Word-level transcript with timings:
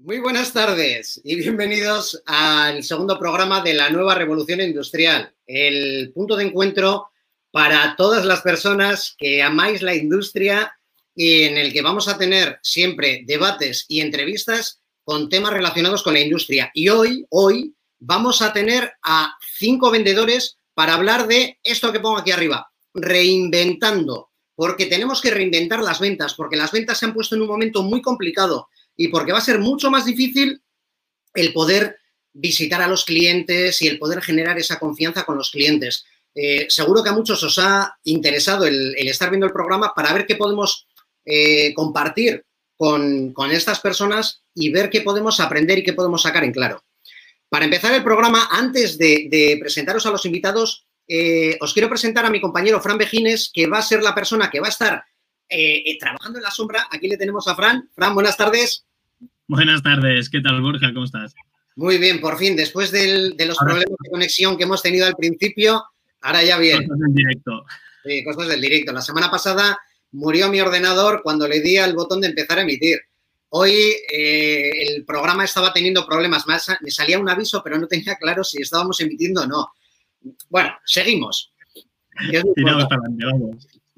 Muy 0.00 0.20
buenas 0.20 0.52
tardes 0.52 1.20
y 1.24 1.34
bienvenidos 1.34 2.22
al 2.24 2.84
segundo 2.84 3.18
programa 3.18 3.62
de 3.62 3.74
la 3.74 3.90
nueva 3.90 4.14
revolución 4.14 4.60
industrial, 4.60 5.34
el 5.44 6.12
punto 6.12 6.36
de 6.36 6.44
encuentro 6.44 7.08
para 7.50 7.96
todas 7.96 8.24
las 8.24 8.42
personas 8.42 9.16
que 9.18 9.42
amáis 9.42 9.82
la 9.82 9.96
industria 9.96 10.72
y 11.16 11.42
en 11.42 11.58
el 11.58 11.72
que 11.72 11.82
vamos 11.82 12.06
a 12.06 12.16
tener 12.16 12.60
siempre 12.62 13.24
debates 13.26 13.86
y 13.88 14.00
entrevistas 14.00 14.80
con 15.02 15.28
temas 15.28 15.52
relacionados 15.52 16.04
con 16.04 16.14
la 16.14 16.20
industria. 16.20 16.70
Y 16.74 16.90
hoy, 16.90 17.26
hoy 17.30 17.74
vamos 17.98 18.40
a 18.40 18.52
tener 18.52 18.92
a 19.02 19.36
cinco 19.58 19.90
vendedores 19.90 20.58
para 20.74 20.94
hablar 20.94 21.26
de 21.26 21.58
esto 21.64 21.90
que 21.90 21.98
pongo 21.98 22.18
aquí 22.18 22.30
arriba, 22.30 22.70
reinventando, 22.94 24.30
porque 24.54 24.86
tenemos 24.86 25.20
que 25.20 25.32
reinventar 25.32 25.82
las 25.82 25.98
ventas, 25.98 26.34
porque 26.34 26.56
las 26.56 26.70
ventas 26.70 26.98
se 26.98 27.06
han 27.06 27.14
puesto 27.14 27.34
en 27.34 27.42
un 27.42 27.48
momento 27.48 27.82
muy 27.82 28.00
complicado 28.00 28.68
y 28.98 29.08
porque 29.08 29.32
va 29.32 29.38
a 29.38 29.42
ser 29.42 29.60
mucho 29.60 29.90
más 29.90 30.04
difícil 30.04 30.60
el 31.32 31.52
poder 31.52 31.98
visitar 32.32 32.82
a 32.82 32.88
los 32.88 33.04
clientes 33.04 33.80
y 33.80 33.88
el 33.88 33.98
poder 33.98 34.20
generar 34.20 34.58
esa 34.58 34.78
confianza 34.78 35.24
con 35.24 35.38
los 35.38 35.50
clientes. 35.50 36.04
Eh, 36.34 36.66
seguro 36.68 37.02
que 37.02 37.10
a 37.10 37.14
muchos 37.14 37.42
os 37.42 37.58
ha 37.58 37.96
interesado 38.04 38.66
el, 38.66 38.94
estar 38.96 39.30
viendo 39.30 39.46
el 39.46 39.52
programa 39.52 39.94
para 39.94 40.12
ver 40.12 40.26
qué 40.26 40.34
podemos 40.34 40.86
eh, 41.24 41.72
compartir 41.74 42.44
con, 42.76 43.34
estas 43.50 43.80
personas 43.80 44.42
y 44.54 44.70
ver 44.70 44.90
qué 44.90 45.00
podemos 45.00 45.40
aprender 45.40 45.78
y 45.78 45.84
qué 45.84 45.92
podemos 45.92 46.22
sacar 46.22 46.44
en 46.44 46.52
claro. 46.52 46.84
Para 47.48 47.64
empezar 47.64 47.94
el 47.94 48.04
programa, 48.04 48.48
antes 48.50 48.98
de, 48.98 49.56
presentaros 49.60 50.06
a 50.06 50.10
los 50.10 50.26
invitados, 50.26 50.86
eh, 51.06 51.56
os 51.60 51.72
quiero 51.72 51.88
presentar 51.88 52.26
a 52.26 52.30
mi 52.30 52.40
compañero 52.40 52.80
Fran 52.80 52.98
Bejines, 52.98 53.50
que 53.52 53.66
va 53.66 53.78
a 53.78 53.82
ser 53.82 54.02
la 54.02 54.14
persona 54.14 54.50
que 54.50 54.60
va 54.60 54.66
a 54.66 54.70
estar 54.70 55.04
trabajando 55.98 56.38
en 56.38 56.44
la 56.44 56.50
sombra. 56.50 56.86
Aquí 56.90 57.08
le 57.08 57.16
tenemos 57.16 57.48
a 57.48 57.56
Fran. 57.56 57.88
Fran, 57.94 58.14
buenas 58.14 58.36
tardes. 58.36 58.87
Buenas 59.48 59.82
tardes, 59.82 60.28
¿qué 60.28 60.42
tal 60.42 60.60
Borja? 60.60 60.92
¿Cómo 60.92 61.06
estás? 61.06 61.34
Muy 61.74 61.96
bien, 61.96 62.20
por 62.20 62.36
fin, 62.36 62.54
después 62.54 62.92
de 62.92 63.34
los 63.46 63.56
problemas 63.56 63.96
de 63.98 64.10
conexión 64.10 64.58
que 64.58 64.64
hemos 64.64 64.82
tenido 64.82 65.06
al 65.06 65.16
principio, 65.16 65.82
ahora 66.20 66.44
ya 66.44 66.58
bien. 66.58 66.86
Cosas 66.86 66.98
del 66.98 67.14
directo. 67.14 67.64
Sí, 68.04 68.24
cosas 68.24 68.48
del 68.48 68.60
directo. 68.60 68.92
La 68.92 69.00
semana 69.00 69.30
pasada 69.30 69.78
murió 70.12 70.50
mi 70.50 70.60
ordenador 70.60 71.22
cuando 71.22 71.48
le 71.48 71.62
di 71.62 71.78
al 71.78 71.94
botón 71.94 72.20
de 72.20 72.28
empezar 72.28 72.58
a 72.58 72.62
emitir. 72.62 72.98
Hoy 73.48 73.72
eh, 74.12 74.70
el 74.86 75.06
programa 75.06 75.44
estaba 75.44 75.72
teniendo 75.72 76.06
problemas 76.06 76.46
más, 76.46 76.68
me 76.82 76.90
salía 76.90 77.18
un 77.18 77.30
aviso, 77.30 77.62
pero 77.64 77.78
no 77.78 77.86
tenía 77.86 78.16
claro 78.16 78.44
si 78.44 78.60
estábamos 78.60 79.00
emitiendo 79.00 79.44
o 79.44 79.46
no. 79.46 79.72
Bueno, 80.50 80.76
seguimos. 80.84 81.54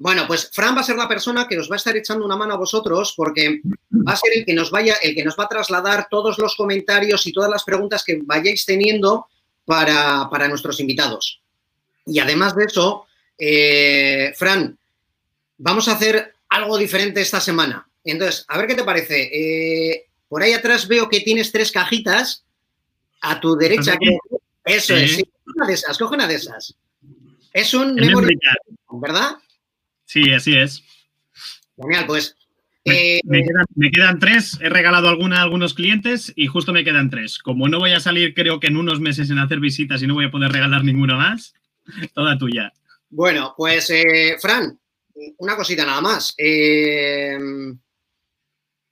Bueno, 0.01 0.25
pues 0.25 0.49
Fran 0.51 0.75
va 0.75 0.81
a 0.81 0.83
ser 0.83 0.95
la 0.95 1.07
persona 1.07 1.47
que 1.47 1.59
os 1.59 1.69
va 1.69 1.75
a 1.75 1.77
estar 1.77 1.95
echando 1.95 2.25
una 2.25 2.35
mano 2.35 2.55
a 2.55 2.57
vosotros 2.57 3.13
porque 3.15 3.61
va 3.63 4.13
a 4.13 4.15
ser 4.15 4.31
el 4.33 4.45
que 4.45 4.53
nos 4.55 4.71
vaya, 4.71 4.95
el 4.95 5.13
que 5.13 5.23
nos 5.23 5.37
va 5.37 5.43
a 5.43 5.47
trasladar 5.47 6.07
todos 6.09 6.39
los 6.39 6.55
comentarios 6.55 7.27
y 7.27 7.31
todas 7.31 7.51
las 7.51 7.63
preguntas 7.63 8.03
que 8.03 8.19
vayáis 8.23 8.65
teniendo 8.65 9.27
para, 9.63 10.47
nuestros 10.49 10.79
invitados. 10.79 11.39
Y 12.03 12.17
además 12.17 12.55
de 12.55 12.65
eso, 12.65 13.05
eh, 13.37 14.33
Fran, 14.35 14.75
vamos 15.59 15.87
a 15.87 15.91
hacer 15.91 16.33
algo 16.49 16.79
diferente 16.79 17.21
esta 17.21 17.39
semana. 17.39 17.87
Entonces, 18.03 18.43
a 18.47 18.57
ver 18.57 18.65
qué 18.65 18.73
te 18.73 18.83
parece. 18.83 19.29
Eh, 19.31 20.07
por 20.27 20.41
ahí 20.41 20.53
atrás 20.53 20.87
veo 20.87 21.07
que 21.09 21.19
tienes 21.19 21.51
tres 21.51 21.71
cajitas. 21.71 22.43
A 23.21 23.39
tu 23.39 23.55
derecha, 23.55 23.99
eso 24.65 24.95
es, 24.95 25.17
sí. 25.17 25.31
Una 25.45 25.67
de 25.67 25.73
esas, 25.73 25.95
coge 25.95 26.15
una 26.15 26.27
de 26.27 26.33
esas. 26.33 26.73
Es 27.53 27.71
un 27.75 27.93
memory, 27.93 28.35
¿verdad? 28.93 29.37
Sí, 30.11 30.33
así 30.33 30.57
es. 30.57 30.83
Genial, 31.77 32.05
pues. 32.05 32.35
Eh, 32.83 33.21
me, 33.23 33.91
quedan, 33.91 34.19
tres, 34.19 34.57
he 34.59 34.67
regalado 34.67 35.07
alguna 35.07 35.39
a 35.39 35.43
algunos 35.43 35.73
clientes 35.73 36.33
y 36.35 36.47
justo 36.47 36.73
me 36.73 36.83
quedan 36.83 37.09
tres. 37.09 37.39
Como 37.39 37.69
no 37.69 37.79
voy 37.79 37.91
a 37.91 38.01
salir, 38.01 38.33
creo 38.33 38.59
que 38.59 38.67
en 38.67 38.75
unos 38.75 38.99
meses 38.99 39.29
en 39.29 39.39
hacer 39.39 39.61
visitas 39.61 40.03
y 40.03 40.07
no 40.07 40.15
voy 40.15 40.25
a 40.25 40.31
poder 40.31 40.51
regalar 40.51 40.83
ninguna 40.83 41.15
más, 41.15 41.53
toda 42.13 42.37
tuya. 42.37 42.73
Bueno, 43.09 43.53
pues, 43.55 43.89
eh, 43.91 44.35
Fran, 44.41 44.77
una 45.37 45.55
cosita 45.55 45.85
nada 45.85 46.01
más. 46.01 46.33
Eh, 46.37 47.37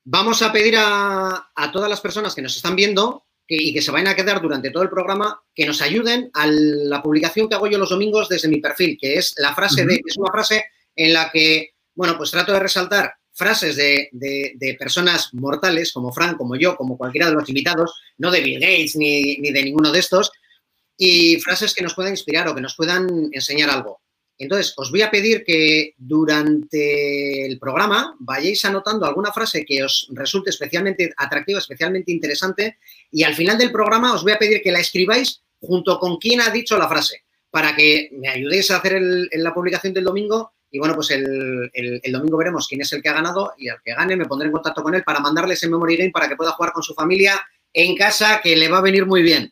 vamos 0.05 0.41
a 0.41 0.53
pedir 0.53 0.75
a, 0.77 1.51
todas 1.73 1.89
las 1.89 1.99
personas 1.99 2.33
que 2.33 2.41
nos 2.41 2.55
están 2.55 2.77
viendo 2.77 3.25
y 3.45 3.73
que 3.73 3.81
se 3.81 3.91
vayan 3.91 4.07
a 4.07 4.15
quedar 4.15 4.41
durante 4.41 4.71
todo 4.71 4.83
el 4.83 4.89
programa 4.89 5.41
que 5.53 5.65
nos 5.65 5.81
ayuden 5.81 6.31
a 6.33 6.47
la 6.47 7.01
publicación 7.01 7.49
que 7.49 7.55
hago 7.55 7.67
yo 7.67 7.77
los 7.77 7.89
domingos 7.89 8.29
desde 8.29 8.47
mi 8.47 8.61
perfil, 8.61 8.97
que 8.97 9.15
es 9.15 9.35
la 9.37 9.53
frase 9.53 9.85
de, 9.85 9.99
es 10.05 10.15
una 10.15 10.31
frase 10.31 10.63
en 10.99 11.13
la 11.13 11.31
que, 11.31 11.75
bueno, 11.95 12.17
pues 12.17 12.29
trato 12.29 12.51
de 12.51 12.59
resaltar 12.59 13.13
frases 13.31 13.77
de, 13.77 14.77
personas 14.77 15.33
mortales 15.33 15.93
como 15.93 16.11
Frank, 16.11 16.35
como 16.35 16.57
yo, 16.57 16.75
como 16.75 16.97
cualquiera 16.97 17.29
de 17.29 17.35
los 17.35 17.47
invitados, 17.47 17.93
no 18.17 18.29
de 18.31 18.41
Bill 18.41 18.59
Gates 18.59 18.97
ni, 18.97 19.37
de 19.37 19.63
ninguno 19.63 19.93
de 19.93 19.99
estos, 19.99 20.29
y 20.97 21.39
frases 21.39 21.73
que 21.73 21.83
nos 21.83 21.93
puedan 21.93 22.11
inspirar 22.11 22.49
o 22.49 22.55
que 22.55 22.59
nos 22.59 22.75
puedan 22.75 23.29
enseñar 23.31 23.69
algo. 23.69 24.01
Entonces, 24.37 24.73
os 24.75 24.91
voy 24.91 25.01
a 25.01 25.09
pedir 25.09 25.45
que 25.45 25.93
durante 25.97 27.45
el 27.45 27.57
programa 27.59 28.17
vayáis 28.19 28.65
anotando 28.65 29.05
alguna 29.05 29.31
frase 29.31 29.63
que 29.65 29.81
os 29.83 30.09
resulte 30.11 30.49
especialmente 30.49 31.13
atractiva, 31.15 31.59
especialmente 31.59 32.11
interesante, 32.11 32.77
y 33.09 33.23
al 33.23 33.35
final 33.35 33.57
del 33.57 33.71
programa 33.71 34.13
os 34.13 34.23
voy 34.23 34.33
a 34.33 34.37
pedir 34.37 34.61
que 34.61 34.73
la 34.73 34.81
escribáis 34.81 35.43
junto 35.61 35.97
con 35.97 36.17
quien 36.17 36.41
ha 36.41 36.49
dicho 36.49 36.77
la 36.77 36.89
frase, 36.89 37.23
para 37.49 37.73
que 37.73 38.09
me 38.11 38.27
ayudéis 38.27 38.69
a 38.71 38.77
hacer 38.77 39.01
la 39.01 39.53
publicación 39.53 39.93
del 39.93 40.03
domingo 40.03 40.51
y 40.71 40.77
bueno, 40.79 40.93
pues 40.95 41.09
el, 41.11 42.01
domingo 42.11 42.37
veremos 42.37 42.67
quién 42.67 42.81
es 42.81 42.93
el 42.93 43.01
que 43.01 43.09
ha 43.09 43.13
ganado 43.13 43.53
y 43.57 43.69
al 43.69 43.81
que 43.83 43.93
gane 43.93 44.15
me 44.15 44.25
pondré 44.25 44.47
en 44.47 44.53
contacto 44.53 44.83
con 44.83 44.93
él 44.93 45.03
para 45.03 45.19
mandarle 45.19 45.55
ese 45.55 45.67
memory 45.67 45.97
game 45.97 46.11
para 46.11 46.27
que 46.27 46.35
pueda 46.35 46.51
jugar 46.51 46.73
con 46.73 46.83
su 46.83 46.93
familia 46.93 47.41
en 47.73 47.95
casa, 47.95 48.39
que 48.41 48.55
le 48.55 48.69
va 48.69 48.79
a 48.79 48.81
venir 48.81 49.05
muy 49.05 49.21
bien. 49.21 49.51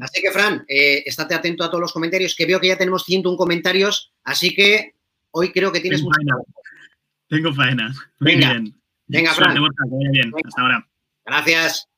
Así 0.00 0.22
que, 0.22 0.30
Fran, 0.30 0.64
eh, 0.68 1.02
estate 1.04 1.34
atento 1.34 1.64
a 1.64 1.68
todos 1.68 1.80
los 1.80 1.92
comentarios, 1.92 2.36
que 2.36 2.46
veo 2.46 2.60
que 2.60 2.68
ya 2.68 2.78
tenemos 2.78 3.04
101 3.04 3.36
comentarios, 3.36 4.12
así 4.22 4.54
que 4.54 4.94
hoy 5.32 5.50
creo 5.50 5.72
que 5.72 5.80
tienes 5.80 6.00
Tengo 6.00 6.12
faena. 6.14 6.36
Tengo 7.28 7.52
faena. 7.52 7.88
Muy 8.20 8.34
venga, 8.34 8.52
bien. 8.52 8.80
Venga, 9.06 9.32
Fran. 9.32 9.58
bien. 10.12 10.32
Hasta 10.46 10.62
ahora. 10.62 10.88
Gracias. 11.24 11.88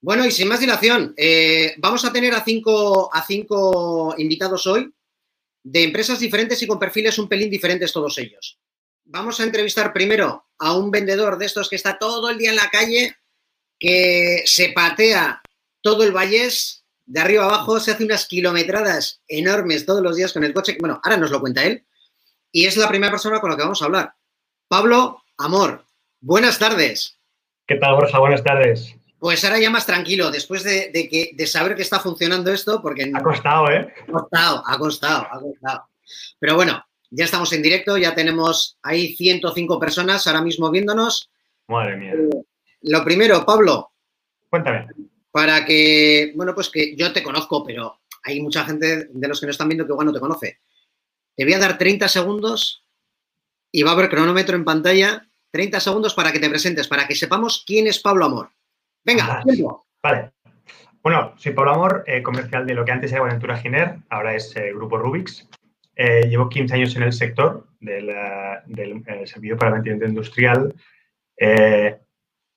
Bueno, 0.00 0.24
y 0.24 0.30
sin 0.30 0.48
más 0.48 0.60
dilación, 0.60 1.12
eh, 1.16 1.74
vamos 1.78 2.04
a 2.04 2.12
tener 2.12 2.32
a 2.32 2.42
cinco, 2.42 3.12
a 3.12 3.22
cinco 3.22 4.14
invitados 4.16 4.66
hoy 4.66 4.90
de 5.62 5.84
empresas 5.84 6.20
diferentes 6.20 6.62
y 6.62 6.66
con 6.66 6.78
perfiles 6.78 7.18
un 7.18 7.28
pelín 7.28 7.50
diferentes 7.50 7.92
todos 7.92 8.18
ellos. 8.18 8.58
Vamos 9.04 9.40
a 9.40 9.44
entrevistar 9.44 9.92
primero 9.92 10.46
a 10.58 10.76
un 10.76 10.90
vendedor 10.90 11.38
de 11.38 11.46
estos 11.46 11.68
que 11.68 11.76
está 11.76 11.98
todo 11.98 12.30
el 12.30 12.38
día 12.38 12.50
en 12.50 12.56
la 12.56 12.68
calle, 12.70 13.16
que 13.78 14.42
se 14.44 14.72
patea 14.72 15.40
todo 15.80 16.04
el 16.04 16.12
vallés, 16.12 16.84
de 17.06 17.20
arriba 17.20 17.44
abajo, 17.44 17.80
se 17.80 17.92
hace 17.92 18.04
unas 18.04 18.26
kilometradas 18.26 19.22
enormes 19.26 19.86
todos 19.86 20.02
los 20.02 20.16
días 20.16 20.32
con 20.32 20.44
el 20.44 20.52
coche. 20.52 20.76
Bueno, 20.78 21.00
ahora 21.02 21.16
nos 21.16 21.30
lo 21.30 21.40
cuenta 21.40 21.64
él. 21.64 21.86
Y 22.52 22.66
es 22.66 22.76
la 22.76 22.88
primera 22.88 23.10
persona 23.10 23.40
con 23.40 23.50
la 23.50 23.56
que 23.56 23.62
vamos 23.62 23.80
a 23.80 23.86
hablar. 23.86 24.14
Pablo 24.68 25.22
Amor, 25.38 25.86
buenas 26.20 26.58
tardes. 26.58 27.18
¿Qué 27.66 27.76
tal, 27.76 27.94
Borja? 27.94 28.18
Buenas 28.18 28.42
tardes. 28.42 28.94
Pues 29.18 29.44
ahora 29.44 29.58
ya 29.58 29.70
más 29.70 29.86
tranquilo, 29.86 30.30
después 30.30 30.62
de, 30.62 30.92
que, 30.92 31.30
de 31.34 31.46
saber 31.46 31.74
que 31.74 31.82
está 31.82 31.98
funcionando 31.98 32.52
esto, 32.52 32.80
porque... 32.80 33.10
Ha 33.12 33.22
costado, 33.22 33.70
¿eh? 33.70 33.92
Ha 34.06 34.12
costado, 34.12 34.62
ha 34.64 34.78
costado, 34.78 35.26
ha 35.30 35.40
costado. 35.40 35.88
Pero 36.38 36.54
bueno, 36.54 36.84
ya 37.10 37.24
estamos 37.24 37.52
en 37.52 37.62
directo, 37.62 37.96
ya 37.96 38.14
tenemos 38.14 38.78
ahí 38.82 39.14
105 39.14 39.80
personas 39.80 40.26
ahora 40.26 40.42
mismo 40.42 40.70
viéndonos. 40.70 41.30
Madre 41.66 41.96
mía. 41.96 42.12
Eh, 42.12 42.30
lo 42.82 43.04
primero, 43.04 43.44
Pablo. 43.44 43.92
Cuéntame. 44.48 44.86
Para 45.30 45.64
que, 45.64 46.32
bueno, 46.36 46.54
pues 46.54 46.70
que 46.70 46.94
yo 46.96 47.12
te 47.12 47.22
conozco, 47.22 47.64
pero 47.64 48.00
hay 48.22 48.40
mucha 48.40 48.64
gente 48.64 49.08
de 49.10 49.28
los 49.28 49.40
que 49.40 49.46
nos 49.46 49.54
están 49.54 49.68
viendo 49.68 49.84
que 49.84 49.92
igual 49.92 50.06
no 50.06 50.12
te 50.12 50.20
conoce. 50.20 50.60
Te 51.34 51.44
voy 51.44 51.54
a 51.54 51.58
dar 51.58 51.78
30 51.78 52.08
segundos 52.08 52.84
y 53.70 53.82
va 53.82 53.90
a 53.90 53.94
haber 53.94 54.08
cronómetro 54.08 54.56
en 54.56 54.64
pantalla. 54.64 55.28
30 55.50 55.80
segundos 55.80 56.14
para 56.14 56.32
que 56.32 56.40
te 56.40 56.50
presentes, 56.50 56.88
para 56.88 57.06
que 57.06 57.14
sepamos 57.14 57.64
quién 57.66 57.86
es 57.86 58.00
Pablo 58.00 58.26
Amor. 58.26 58.50
Venga, 59.04 59.42
Vale. 60.02 60.32
Bueno, 61.02 61.32
soy 61.36 61.52
Pablo 61.52 61.72
Amor, 61.72 62.04
eh, 62.06 62.22
comercial 62.22 62.66
de 62.66 62.74
lo 62.74 62.84
que 62.84 62.92
antes 62.92 63.10
era 63.12 63.20
Buenaventura 63.20 63.56
Giner, 63.56 63.98
ahora 64.10 64.34
es 64.34 64.54
eh, 64.56 64.72
Grupo 64.74 64.98
Rubix. 64.98 65.48
Eh, 65.94 66.28
llevo 66.28 66.48
15 66.48 66.74
años 66.74 66.96
en 66.96 67.02
el 67.04 67.12
sector 67.12 67.66
del, 67.80 68.14
servicio 69.24 69.56
para 69.56 69.70
mantenimiento 69.70 70.06
industrial. 70.06 70.74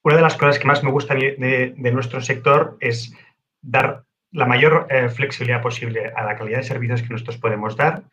una 0.03 0.15
de 0.15 0.21
las 0.21 0.35
cosas 0.35 0.59
que 0.59 0.67
más 0.67 0.83
me 0.83 0.91
gusta 0.91 1.15
de, 1.15 1.73
de 1.77 1.91
nuestro 1.91 2.19
sector 2.21 2.77
es 2.79 3.13
dar 3.61 4.03
la 4.31 4.45
mayor 4.45 4.87
flexibilidad 5.15 5.61
posible 5.61 6.11
a 6.15 6.23
la 6.23 6.35
calidad 6.35 6.57
de 6.57 6.63
servicios 6.63 7.01
que 7.01 7.09
nosotros 7.09 7.37
podemos 7.37 7.75
dar, 7.75 8.03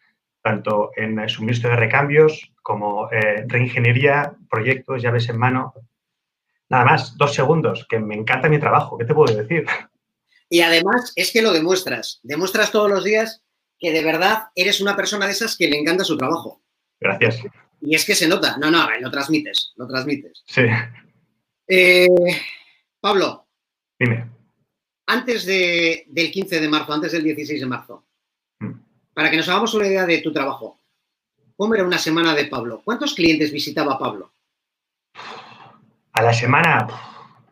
tanto 0.43 0.93
en 0.97 1.29
suministro 1.29 1.71
de 1.71 1.77
recambios 1.77 2.53
como 2.63 3.09
reingeniería, 3.47 4.35
proyectos, 4.49 5.03
llaves 5.03 5.29
en 5.29 5.39
mano, 5.39 5.75
Nada 6.71 6.85
más, 6.85 7.17
dos 7.17 7.35
segundos, 7.35 7.87
que 7.89 7.99
me 7.99 8.15
encanta 8.15 8.49
mi 8.49 8.59
trabajo, 8.59 8.99
¿qué 8.99 9.05
te 9.05 9.15
puedo 9.15 9.35
decir? 9.35 9.65
Y 10.51 10.61
además 10.61 11.13
es 11.17 11.33
que 11.33 11.43
lo 11.43 11.53
demuestras, 11.53 12.21
demuestras 12.23 12.73
todos 12.73 12.91
los 12.91 13.05
días 13.05 13.43
que 13.79 13.93
de 13.93 14.03
verdad 14.03 14.45
eres 14.55 14.81
una 14.81 14.97
persona 14.97 15.27
de 15.27 15.33
esas 15.33 15.57
que 15.57 15.69
le 15.69 15.79
encanta 15.79 16.05
su 16.05 16.17
trabajo. 16.17 16.63
Gracias. 17.01 17.41
Y 17.81 17.95
es 17.95 18.05
que 18.05 18.15
se 18.15 18.29
nota, 18.29 18.57
no, 18.59 18.71
no, 18.71 18.89
lo 19.01 19.11
transmites, 19.11 19.73
lo 19.77 19.87
transmites. 19.87 20.43
Sí. 20.47 20.63
Eh, 21.69 22.09
Pablo. 23.01 23.47
Dime. 23.99 24.31
Antes 25.07 25.47
del 25.47 26.31
15 26.31 26.61
de 26.61 26.69
marzo, 26.69 26.93
antes 26.93 27.13
del 27.13 27.23
16 27.23 27.61
de 27.61 27.67
marzo, 27.67 28.07
mm. 28.59 28.73
para 29.15 29.31
que 29.31 29.37
nos 29.37 29.49
hagamos 29.49 29.73
una 29.75 29.87
idea 29.87 30.07
de 30.07 30.19
tu 30.19 30.33
trabajo, 30.33 30.81
¿cómo 31.57 31.75
era 31.75 31.85
una 31.85 31.99
semana 31.99 32.35
de 32.35 32.47
Pablo? 32.47 32.83
¿Cuántos 32.85 33.15
clientes 33.15 33.53
visitaba 33.53 33.99
Pablo? 33.99 34.33
A 36.19 36.23
la 36.23 36.33
semana. 36.33 36.89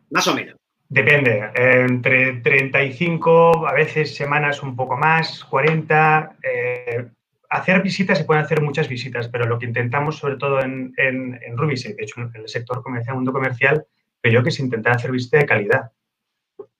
Más 0.09 0.27
o 0.27 0.35
menos. 0.35 0.57
Depende, 0.89 1.51
entre 1.55 2.41
35, 2.41 3.65
a 3.65 3.71
veces 3.71 4.13
semanas 4.13 4.61
un 4.61 4.75
poco 4.75 4.97
más, 4.97 5.45
40. 5.45 6.35
Eh, 6.43 7.07
hacer 7.49 7.81
visitas 7.81 8.17
se 8.17 8.25
pueden 8.25 8.43
hacer 8.43 8.61
muchas 8.61 8.89
visitas, 8.89 9.29
pero 9.29 9.45
lo 9.45 9.57
que 9.57 9.67
intentamos, 9.67 10.17
sobre 10.17 10.35
todo 10.35 10.59
en, 10.59 10.93
en, 10.97 11.39
en 11.41 11.55
de 11.55 11.95
hecho 11.97 12.19
en 12.19 12.29
el 12.33 12.49
sector 12.49 12.83
comercial, 12.83 13.15
mundo 13.15 13.31
comercial, 13.31 13.85
creo 14.21 14.43
que 14.43 14.49
es 14.49 14.59
intentar 14.59 14.97
hacer 14.97 15.13
visitas 15.13 15.39
de 15.43 15.47
calidad. 15.47 15.91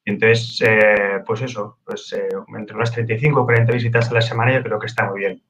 Y 0.04 0.10
entonces, 0.12 0.62
eh, 0.68 1.22
pues 1.26 1.42
eso, 1.42 1.80
pues 1.86 2.12
eh, 2.12 2.28
entre 2.58 2.76
unas 2.76 2.92
35 2.92 3.40
o 3.40 3.46
40 3.46 3.72
visitas 3.72 4.12
a 4.12 4.14
la 4.14 4.22
semana 4.22 4.54
yo 4.54 4.62
creo 4.62 4.78
que 4.78 4.88
está 4.88 5.10
muy 5.10 5.20
bien. 5.20 5.42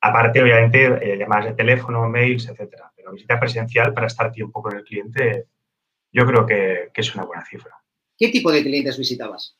Aparte, 0.00 0.42
obviamente, 0.42 1.16
llamadas 1.16 1.44
de 1.44 1.52
teléfono, 1.52 2.08
mails, 2.08 2.48
etcétera. 2.48 2.90
Pero 2.96 3.12
visita 3.12 3.38
presencial 3.38 3.94
para 3.94 4.08
estar 4.08 4.32
tiempo 4.32 4.60
con 4.60 4.76
el 4.76 4.82
cliente, 4.82 5.46
yo 6.14 6.24
creo 6.24 6.46
que, 6.46 6.90
que 6.94 7.00
es 7.02 7.14
una 7.14 7.24
buena 7.24 7.44
cifra. 7.44 7.72
¿Qué 8.16 8.28
tipo 8.28 8.50
de 8.50 8.62
clientes 8.62 8.96
visitabas? 8.96 9.58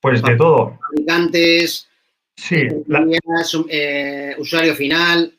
Pues 0.00 0.22
de 0.22 0.36
todo. 0.36 0.78
Fabricantes, 0.78 1.88
sí, 2.36 2.68
eh, 3.70 4.36
usuario 4.38 4.74
final. 4.74 5.34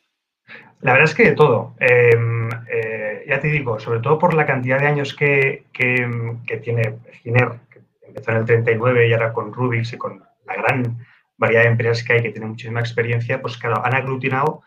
La 0.82 0.92
verdad 0.92 1.08
es 1.08 1.14
que 1.14 1.30
de 1.30 1.32
todo. 1.32 1.74
Em, 1.78 2.48
eh, 2.70 3.24
ya 3.26 3.40
te 3.40 3.48
digo, 3.48 3.78
sobre 3.78 4.00
todo 4.00 4.18
por 4.18 4.34
la 4.34 4.46
cantidad 4.46 4.80
de 4.80 4.86
años 4.86 5.14
que, 5.14 5.64
tiene 5.72 6.98
Giner, 7.22 7.52
que 7.70 7.80
empezó 8.02 8.32
en 8.32 8.36
el 8.38 8.44
39 8.44 9.08
y 9.08 9.12
ahora 9.12 9.32
con 9.32 9.52
Rubix 9.52 9.92
y 9.92 9.98
con 9.98 10.22
la 10.44 10.56
gran 10.56 10.98
variedad 11.36 11.62
de 11.62 11.68
empresas 11.70 12.04
que 12.04 12.14
hay 12.14 12.22
que 12.22 12.30
tienen 12.30 12.50
muchísima 12.50 12.80
experiencia, 12.80 13.40
pues 13.40 13.56
claro, 13.56 13.84
han 13.84 13.94
aglutinado 13.94 14.62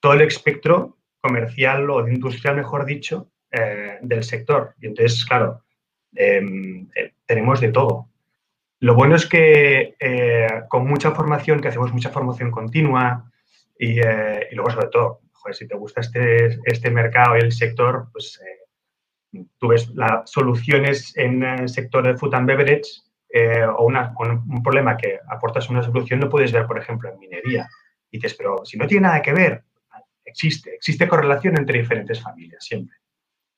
todo 0.00 0.14
el 0.14 0.22
espectro 0.22 0.96
comercial 1.20 1.88
o 1.90 2.08
industrial, 2.08 2.56
mejor 2.56 2.84
dicho, 2.84 3.30
eh, 3.52 3.98
del 4.02 4.22
sector. 4.24 4.74
Y 4.80 4.86
entonces, 4.86 5.24
claro, 5.24 5.62
Em, 6.14 6.88
eh, 6.94 7.12
tenemos 7.26 7.60
de 7.60 7.70
todo. 7.70 8.08
Lo 8.80 8.94
bueno 8.94 9.14
es 9.14 9.26
que 9.26 9.94
eh, 10.00 10.62
con 10.68 10.86
mucha 10.86 11.12
formación, 11.12 11.60
que 11.60 11.68
hacemos 11.68 11.92
mucha 11.92 12.10
formación 12.10 12.50
continua 12.50 13.30
y, 13.78 14.00
luego 14.52 14.70
sobre 14.70 14.88
todo, 14.88 15.20
si 15.52 15.66
te 15.66 15.76
gusta 15.76 16.00
este, 16.00 16.58
este 16.64 16.90
mercado 16.90 17.36
y 17.36 17.40
el 17.40 17.52
sector, 17.52 18.08
pues 18.12 18.40
tú 19.58 19.68
ves 19.68 19.88
las 19.94 20.30
soluciones 20.30 21.16
en 21.16 21.42
el 21.42 21.68
sector 21.68 22.06
de 22.06 22.16
food 22.16 22.34
and 22.34 22.46
beverage 22.46 22.82
o 23.76 23.86
un 23.86 24.62
problema 24.62 24.96
que 24.96 25.18
aportas 25.28 25.70
una 25.70 25.82
solución, 25.82 26.20
no 26.20 26.28
puedes 26.28 26.52
ver, 26.52 26.66
por 26.66 26.78
ejemplo, 26.78 27.10
en 27.10 27.18
minería. 27.18 27.68
Y 28.10 28.18
dices, 28.18 28.34
pero 28.34 28.64
si 28.64 28.76
no 28.76 28.86
tiene 28.86 29.06
nada 29.06 29.22
que 29.22 29.32
ver, 29.32 29.64
existe, 30.24 30.74
existe 30.74 31.08
correlación 31.08 31.56
entre 31.56 31.78
diferentes 31.78 32.20
familias, 32.20 32.64
siempre. 32.64 32.99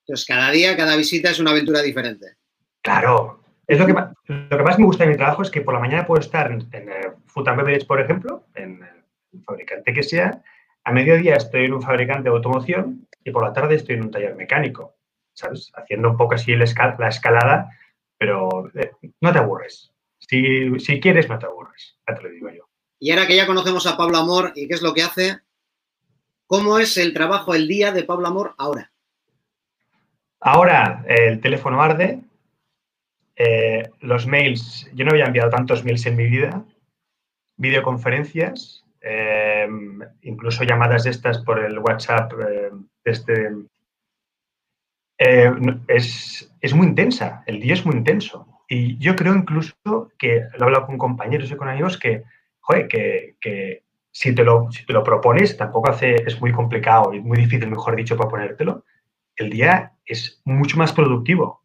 Entonces, 0.07 0.27
cada 0.27 0.51
día, 0.51 0.77
cada 0.77 0.97
visita 0.97 1.31
es 1.31 1.39
una 1.39 1.53
aventura 1.53 1.81
diferente. 1.83 2.37
Claro. 2.83 3.41
Es 3.67 3.79
lo 3.79 3.87
que, 3.87 3.95
más, 3.95 4.13
lo 4.27 4.57
que 4.57 4.65
más 4.65 4.79
me 4.79 4.85
gusta 4.85 5.05
de 5.05 5.11
mi 5.11 5.17
trabajo 5.17 5.43
es 5.43 5.51
que 5.51 5.61
por 5.61 5.73
la 5.73 5.81
mañana 5.81 6.07
puedo 6.07 6.21
estar 6.21 6.51
en, 6.51 6.69
en 6.73 6.89
eh, 6.91 7.13
Food 7.27 7.49
and 7.49 7.59
Beverage, 7.59 7.87
por 7.87 8.01
ejemplo, 8.01 8.45
en 8.55 8.83
el 8.83 9.45
fabricante 9.45 9.93
que 9.93 10.03
sea. 10.03 10.43
A 10.85 10.93
mediodía 10.93 11.37
estoy 11.37 11.67
en 11.67 11.75
un 11.75 11.83
fabricante 11.83 12.25
de 12.25 12.35
automoción 12.35 13.07
y 13.25 13.31
por 13.31 13.45
la 13.45 13.53
tarde 13.53 13.77
estoy 13.77 13.95
en 13.95 14.03
un 14.03 14.11
taller 14.11 14.35
mecánico, 14.35 14.97
¿sabes? 15.33 15.71
Haciendo 15.75 16.11
un 16.11 16.17
poco 16.17 16.35
así 16.35 16.57
la 16.57 16.65
escalada, 16.65 17.71
pero 18.19 18.71
eh, 18.75 18.93
no 19.21 19.33
te 19.33 19.39
aburres. 19.39 19.93
Si, 20.19 20.79
si, 20.81 21.01
quieres, 21.01 21.29
no 21.29 21.39
te 21.39 21.47
aburres, 21.47 21.99
ya 22.07 22.15
te 22.15 22.23
lo 22.23 22.31
digo 22.31 22.49
yo. 22.51 22.69
Y 22.99 23.11
ahora 23.11 23.27
que 23.27 23.37
ya 23.37 23.47
conocemos 23.47 23.87
a 23.87 23.97
Pablo 23.97 24.19
Amor 24.19 24.53
y 24.55 24.69
qué 24.69 24.75
es 24.75 24.83
lo 24.83 24.93
que 24.95 25.03
hace, 25.03 25.41
¿cómo 26.47 26.79
es 26.79 26.97
el 26.99 27.15
trabajo, 27.15 27.55
el 27.55 27.67
día 27.67 27.93
de 27.93 28.05
Pablo 28.05 28.29
Amor 28.29 28.55
ahora? 28.59 28.92
Ahora 30.45 31.05
el 31.07 31.41
teléfono 31.41 31.81
arde, 31.81 32.21
eh, 33.37 33.89
los 34.01 34.27
mails, 34.27 34.91
yo 34.93 35.05
no 35.05 35.13
había 35.13 35.27
enviado 35.27 35.51
tantos 35.51 35.85
mails 35.85 36.05
en 36.07 36.17
mi 36.17 36.27
vida, 36.27 36.65
videoconferencias, 37.57 38.85
eh, 39.01 39.69
incluso 40.23 40.65
llamadas 40.65 41.05
de 41.05 41.11
estas 41.11 41.39
por 41.45 41.61
el 41.61 41.79
WhatsApp 41.79 42.33
eh, 42.49 42.71
este, 43.05 43.51
es, 45.17 46.53
es, 46.61 46.75
muy 46.75 46.89
intensa, 46.89 47.45
el 47.47 47.61
día 47.61 47.75
es 47.75 47.87
muy 47.87 47.95
intenso. 47.95 48.49
Y 48.69 48.99
yo 48.99 49.15
creo 49.15 49.37
incluso 49.37 50.11
que, 50.19 50.41
lo 50.55 50.61
he 50.61 50.65
hablado 50.65 50.87
con 50.87 50.99
compañeros 50.99 51.53
y 51.53 51.57
con 51.57 51.69
amigos, 51.69 51.99
que, 51.99 52.25
joder, 52.59 52.89
que, 52.89 53.37
que 53.41 53.85
si, 54.11 54.35
te 54.35 54.43
lo, 54.43 54.73
si 54.73 54.85
te 54.85 54.93
lo 54.93 55.05
propones, 55.05 55.57
tampoco 55.57 55.91
hace, 55.91 56.17
es 56.17 56.41
muy 56.41 56.51
complicado 56.51 57.15
y 57.15 57.21
muy 57.21 57.39
difícil, 57.39 57.71
mejor 57.71 57.95
dicho, 57.95 58.17
proponértelo, 58.17 58.85
el 59.43 59.51
día 59.51 59.93
es 60.07 60.41
mucho 60.45 60.77
más 60.79 60.93
productivo 60.93 61.63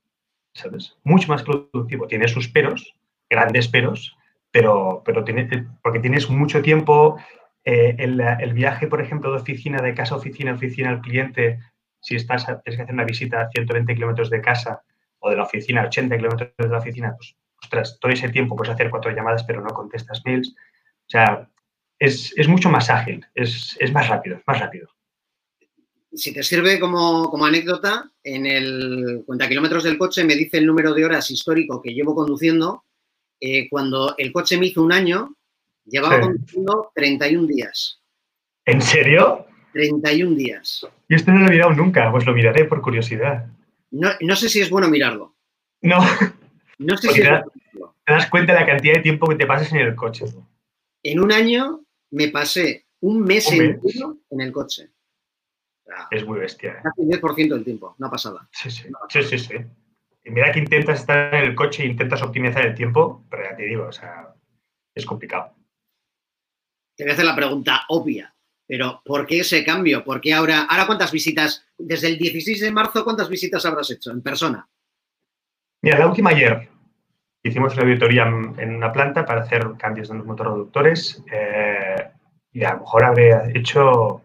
¿sabes? 0.58 0.98
Mucho 1.04 1.28
más 1.30 1.44
productivo. 1.44 2.08
Tiene 2.08 2.28
sus 2.28 2.50
peros, 2.50 2.96
grandes 3.30 3.68
peros, 3.68 4.18
pero, 4.52 5.04
pero 5.06 5.24
tiene, 5.24 5.68
porque 5.82 6.00
tienes 6.00 6.30
mucho 6.30 6.62
tiempo. 6.62 7.18
Eh, 7.64 7.96
el, 8.00 8.54
viaje, 8.54 8.88
por 8.88 9.02
ejemplo, 9.02 9.32
de 9.32 9.38
oficina, 9.38 9.82
de 9.82 9.94
casa 9.94 10.16
a 10.16 10.18
oficina, 10.18 10.54
oficina 10.54 10.90
al 10.90 11.02
cliente, 11.02 11.60
si 12.00 12.16
estás, 12.16 12.46
tienes 12.46 12.78
que 12.78 12.82
hacer 12.84 12.94
una 12.94 13.04
visita 13.04 13.42
a 13.42 13.50
120 13.50 13.94
kilómetros 13.94 14.30
de 14.30 14.42
casa 14.42 14.82
o 15.20 15.30
de 15.30 15.36
la 15.36 15.44
oficina 15.44 15.82
a 15.82 15.88
80 15.88 16.16
kilómetros 16.16 16.52
de 16.58 16.70
la 16.70 16.78
oficina, 16.78 17.14
pues, 17.18 17.36
ostras, 17.62 17.98
todo 18.00 18.12
ese 18.12 18.30
tiempo 18.30 18.56
puedes 18.56 18.74
hacer 18.74 18.90
cuatro 18.90 19.12
llamadas, 19.12 19.44
pero 19.44 19.62
no 19.62 19.70
contestas 19.70 20.22
mails. 20.26 20.56
O 21.08 21.10
sea, 21.10 21.50
es, 22.00 22.34
es 22.38 22.48
mucho 22.48 22.70
más 22.70 22.90
ágil, 22.90 23.26
es, 23.36 23.76
es 23.80 23.92
más 23.92 24.08
rápido, 24.08 24.38
es 24.38 24.44
más 24.48 24.60
rápido 24.60 24.97
si 26.14 26.34
te 26.34 26.44
sirve 26.44 26.80
como, 26.80 27.46
anécdota, 27.46 28.10
en 28.24 28.46
el 28.46 29.24
cuenta 29.26 29.48
kilómetros 29.48 29.84
del 29.84 29.98
coche 29.98 30.24
me 30.24 30.36
dice 30.36 30.58
el 30.58 30.66
número 30.66 30.94
de 30.94 31.06
horas 31.06 31.30
histórico 31.32 31.82
que 31.82 31.94
llevo 31.94 32.16
conduciendo. 32.16 32.84
Eh, 33.40 33.70
cuando 33.70 34.16
el 34.18 34.32
coche 34.32 34.58
me 34.58 34.68
hizo 34.68 34.82
un 34.82 34.92
año, 34.92 35.36
llevaba 35.86 36.20
conduciendo 36.20 36.92
31 36.96 37.48
días. 37.48 38.02
¿En 38.66 38.82
serio? 38.82 39.46
31 39.74 40.36
días. 40.36 40.88
Y 41.08 41.16
esto 41.16 41.32
no 41.32 41.42
lo 41.42 41.48
he 41.48 41.52
mirado 41.52 41.74
nunca, 41.74 42.12
pues 42.12 42.26
lo 42.26 42.34
miraré 42.34 42.66
por 42.66 42.82
curiosidad. 42.82 43.46
No, 43.92 44.36
sé 44.36 44.50
si 44.50 44.60
es 44.60 44.70
bueno 44.70 44.90
mirarlo. 44.90 45.36
No. 45.82 46.00
No 46.80 46.98
sé 46.98 47.10
si 47.10 47.22
te, 47.22 47.28
te 47.28 48.14
das 48.14 48.30
cuenta 48.30 48.54
de 48.54 48.60
la 48.60 48.66
cantidad 48.66 48.96
de 48.96 49.02
tiempo 49.02 49.28
que 49.28 49.36
te 49.36 49.46
pasas 49.46 49.72
en 49.72 49.80
el 49.80 49.96
coche. 49.96 50.26
En 51.04 51.20
un 51.20 51.32
año 51.32 51.84
me 52.12 52.28
pasé 52.30 52.86
un 53.00 53.24
mes, 53.24 53.52
entero 53.52 54.18
en 54.30 54.42
el 54.42 54.52
coche 54.52 54.92
es 56.12 56.26
muy 56.26 56.40
bestia. 56.40 56.72
¿eh? 56.72 56.82
Casi 56.84 57.02
10% 57.02 57.54
del 57.54 57.64
tiempo, 57.64 57.96
no 57.98 58.10
pasada. 58.10 58.48
Sí, 58.52 58.70
sí, 58.70 58.88
sí, 59.10 59.24
sí, 59.24 59.40
sí. 59.40 59.56
Y 60.24 60.32
mira 60.32 60.52
que 60.52 60.60
intentas 60.60 61.00
estar 61.00 61.34
en 61.34 61.46
el 61.46 61.56
coche 61.56 61.84
e 61.84 61.88
intentas 61.88 62.22
optimizar 62.22 62.66
el 62.66 62.76
tiempo, 62.76 63.26
pero 63.30 63.44
ya 63.44 63.56
te 63.56 63.64
digo, 63.64 63.86
o 63.86 63.92
sea, 63.92 64.34
es 64.94 65.06
complicado. 65.06 65.54
Te 66.96 67.04
voy 67.04 67.12
a 67.12 67.14
hacer 67.14 67.26
la 67.26 67.36
pregunta 67.36 67.86
obvia, 67.90 68.36
pero 68.68 69.02
¿por 69.06 69.26
qué 69.26 69.40
ese 69.40 69.64
cambio? 69.64 70.04
¿Por 70.04 70.20
qué 70.20 70.34
ahora, 70.34 70.64
ahora 70.64 70.86
cuántas 70.86 71.12
visitas, 71.12 71.66
desde 71.78 72.08
el 72.08 72.18
16 72.18 72.60
de 72.60 72.72
marzo, 72.72 73.04
cuántas 73.04 73.30
visitas 73.30 73.66
habrás 73.66 73.90
hecho 73.92 74.12
en 74.12 74.22
persona? 74.22 74.68
Mira, 75.82 76.00
la 76.00 76.08
última 76.08 76.32
ayer 76.32 76.70
hicimos 77.44 77.74
una 77.76 77.84
auditoría 77.84 78.24
en 78.24 78.76
una 78.76 78.92
planta 78.92 79.26
para 79.26 79.42
hacer 79.42 79.66
cambios 79.78 80.10
en 80.10 80.18
los 80.18 80.28
motorreductores 80.28 81.24
eh, 81.32 82.10
y 82.52 82.64
a 82.64 82.74
lo 82.74 82.82
mejor 82.82 83.06
habré 83.06 83.58
hecho 83.58 84.22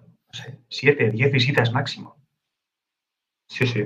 siete, 0.68 1.10
diez 1.10 1.30
visitas 1.30 1.72
máximo. 1.72 2.16
Sí, 3.48 3.66
sí. 3.66 3.84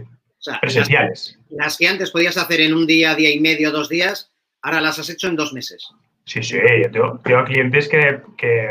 Presenciales. 0.60 1.38
Las, 1.50 1.76
que 1.76 1.88
antes 1.88 2.10
podías 2.10 2.36
hacer 2.36 2.60
en 2.60 2.74
un 2.74 2.86
día, 2.86 3.14
día 3.14 3.30
y 3.30 3.40
medio, 3.40 3.72
dos 3.72 3.88
días, 3.88 4.32
ahora 4.62 4.80
las 4.80 4.98
has 4.98 5.10
hecho 5.10 5.26
en 5.28 5.36
dos 5.36 5.52
meses. 5.52 5.88
Sí, 6.24 6.42
sí. 6.42 6.58
Yo 6.82 7.20
tengo, 7.20 7.44
clientes 7.44 7.88
que, 7.88 8.20
que, 8.36 8.70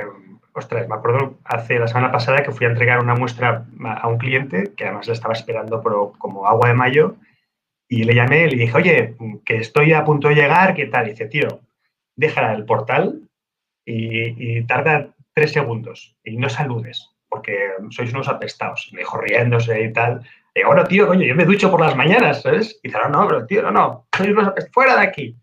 ostras, 0.54 0.88
me 0.88 0.96
acuerdo 0.96 1.38
hace 1.44 1.80
la 1.80 1.88
semana 1.88 2.12
pasada 2.12 2.44
que 2.44 2.52
fui 2.52 2.66
a 2.66 2.70
entregar 2.70 3.00
una 3.00 3.16
muestra 3.16 3.66
a 3.84 4.08
un 4.08 4.18
cliente 4.18 4.74
que 4.76 4.86
además 4.86 5.08
le 5.08 5.14
estaba 5.14 5.34
esperando 5.34 5.84
como 6.18 6.48
agua 6.48 6.70
de 6.70 6.76
mayo 6.76 7.18
y 7.90 8.04
le 8.04 8.16
llamé 8.16 8.46
y 8.46 8.52
le 8.52 8.58
dije, 8.58 8.78
oye, 8.78 9.16
que 9.44 9.58
estoy 9.58 9.94
a 9.94 10.06
punto 10.06 10.30
de 10.30 10.36
llegar, 10.36 10.76
¿qué 10.76 10.86
tal? 10.86 11.08
Y 11.08 11.12
dice, 11.12 11.28
tío, 11.28 11.62
deja 12.16 12.54
el 12.54 12.66
portal 12.66 13.22
y, 13.86 14.60
y 14.60 14.64
tarda 14.64 15.10
tres 15.34 15.52
segundos 15.52 16.16
y 16.24 16.38
no 16.38 16.50
saludes 16.50 17.15
porque 17.36 17.58
sois 17.92 18.14
unos 18.14 18.30
apestados. 18.30 18.90
Me 18.94 19.00
dijo 19.00 19.20
riéndose 19.20 19.84
y 19.84 19.92
tal. 19.92 20.22
Y 20.54 20.60
digo, 20.60 20.70
bueno, 20.70 20.86
tío, 20.86 21.06
coño, 21.06 21.26
yo 21.26 21.36
me 21.36 21.44
ducho 21.44 21.70
por 21.70 21.82
las 21.82 21.96
mañanas, 21.96 22.42
¿sabes? 22.42 22.80
Y 22.82 22.88
dice, 22.88 22.98
no, 23.04 23.10
no, 23.10 23.28
pero 23.28 23.46
tío, 23.46 23.62
no, 23.62 23.72
no, 23.72 24.08
sois 24.16 24.30
unos 24.30 24.48
apestados, 24.48 24.74
fuera 24.74 24.96
de 24.96 25.02
aquí. 25.02 25.36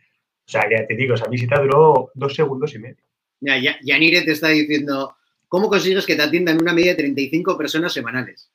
O 0.47 0.51
sea, 0.51 0.63
que 0.69 0.85
te 0.89 0.97
digo, 0.97 1.15
esa 1.15 1.29
visita 1.29 1.61
duró 1.61 2.11
dos 2.15 2.35
segundos 2.35 2.75
y 2.75 2.79
medio. 2.79 3.05
Ya, 3.41 3.57
Yanire 3.83 4.23
te 4.23 4.33
está 4.33 4.49
diciendo, 4.49 5.17
¿cómo 5.49 5.69
consigues 5.69 6.07
que 6.07 6.17
te 6.17 6.23
atiendan 6.23 6.63
una 6.63 6.73
media 6.73 6.93
de 6.93 7.03
35 7.03 7.59
personas 7.59 7.93
semanales? 7.93 8.51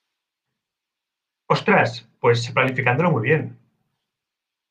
Ostras, 1.47 2.07
pues 2.19 2.49
planificándolo 2.49 3.11
muy 3.11 3.21
bien. 3.21 3.57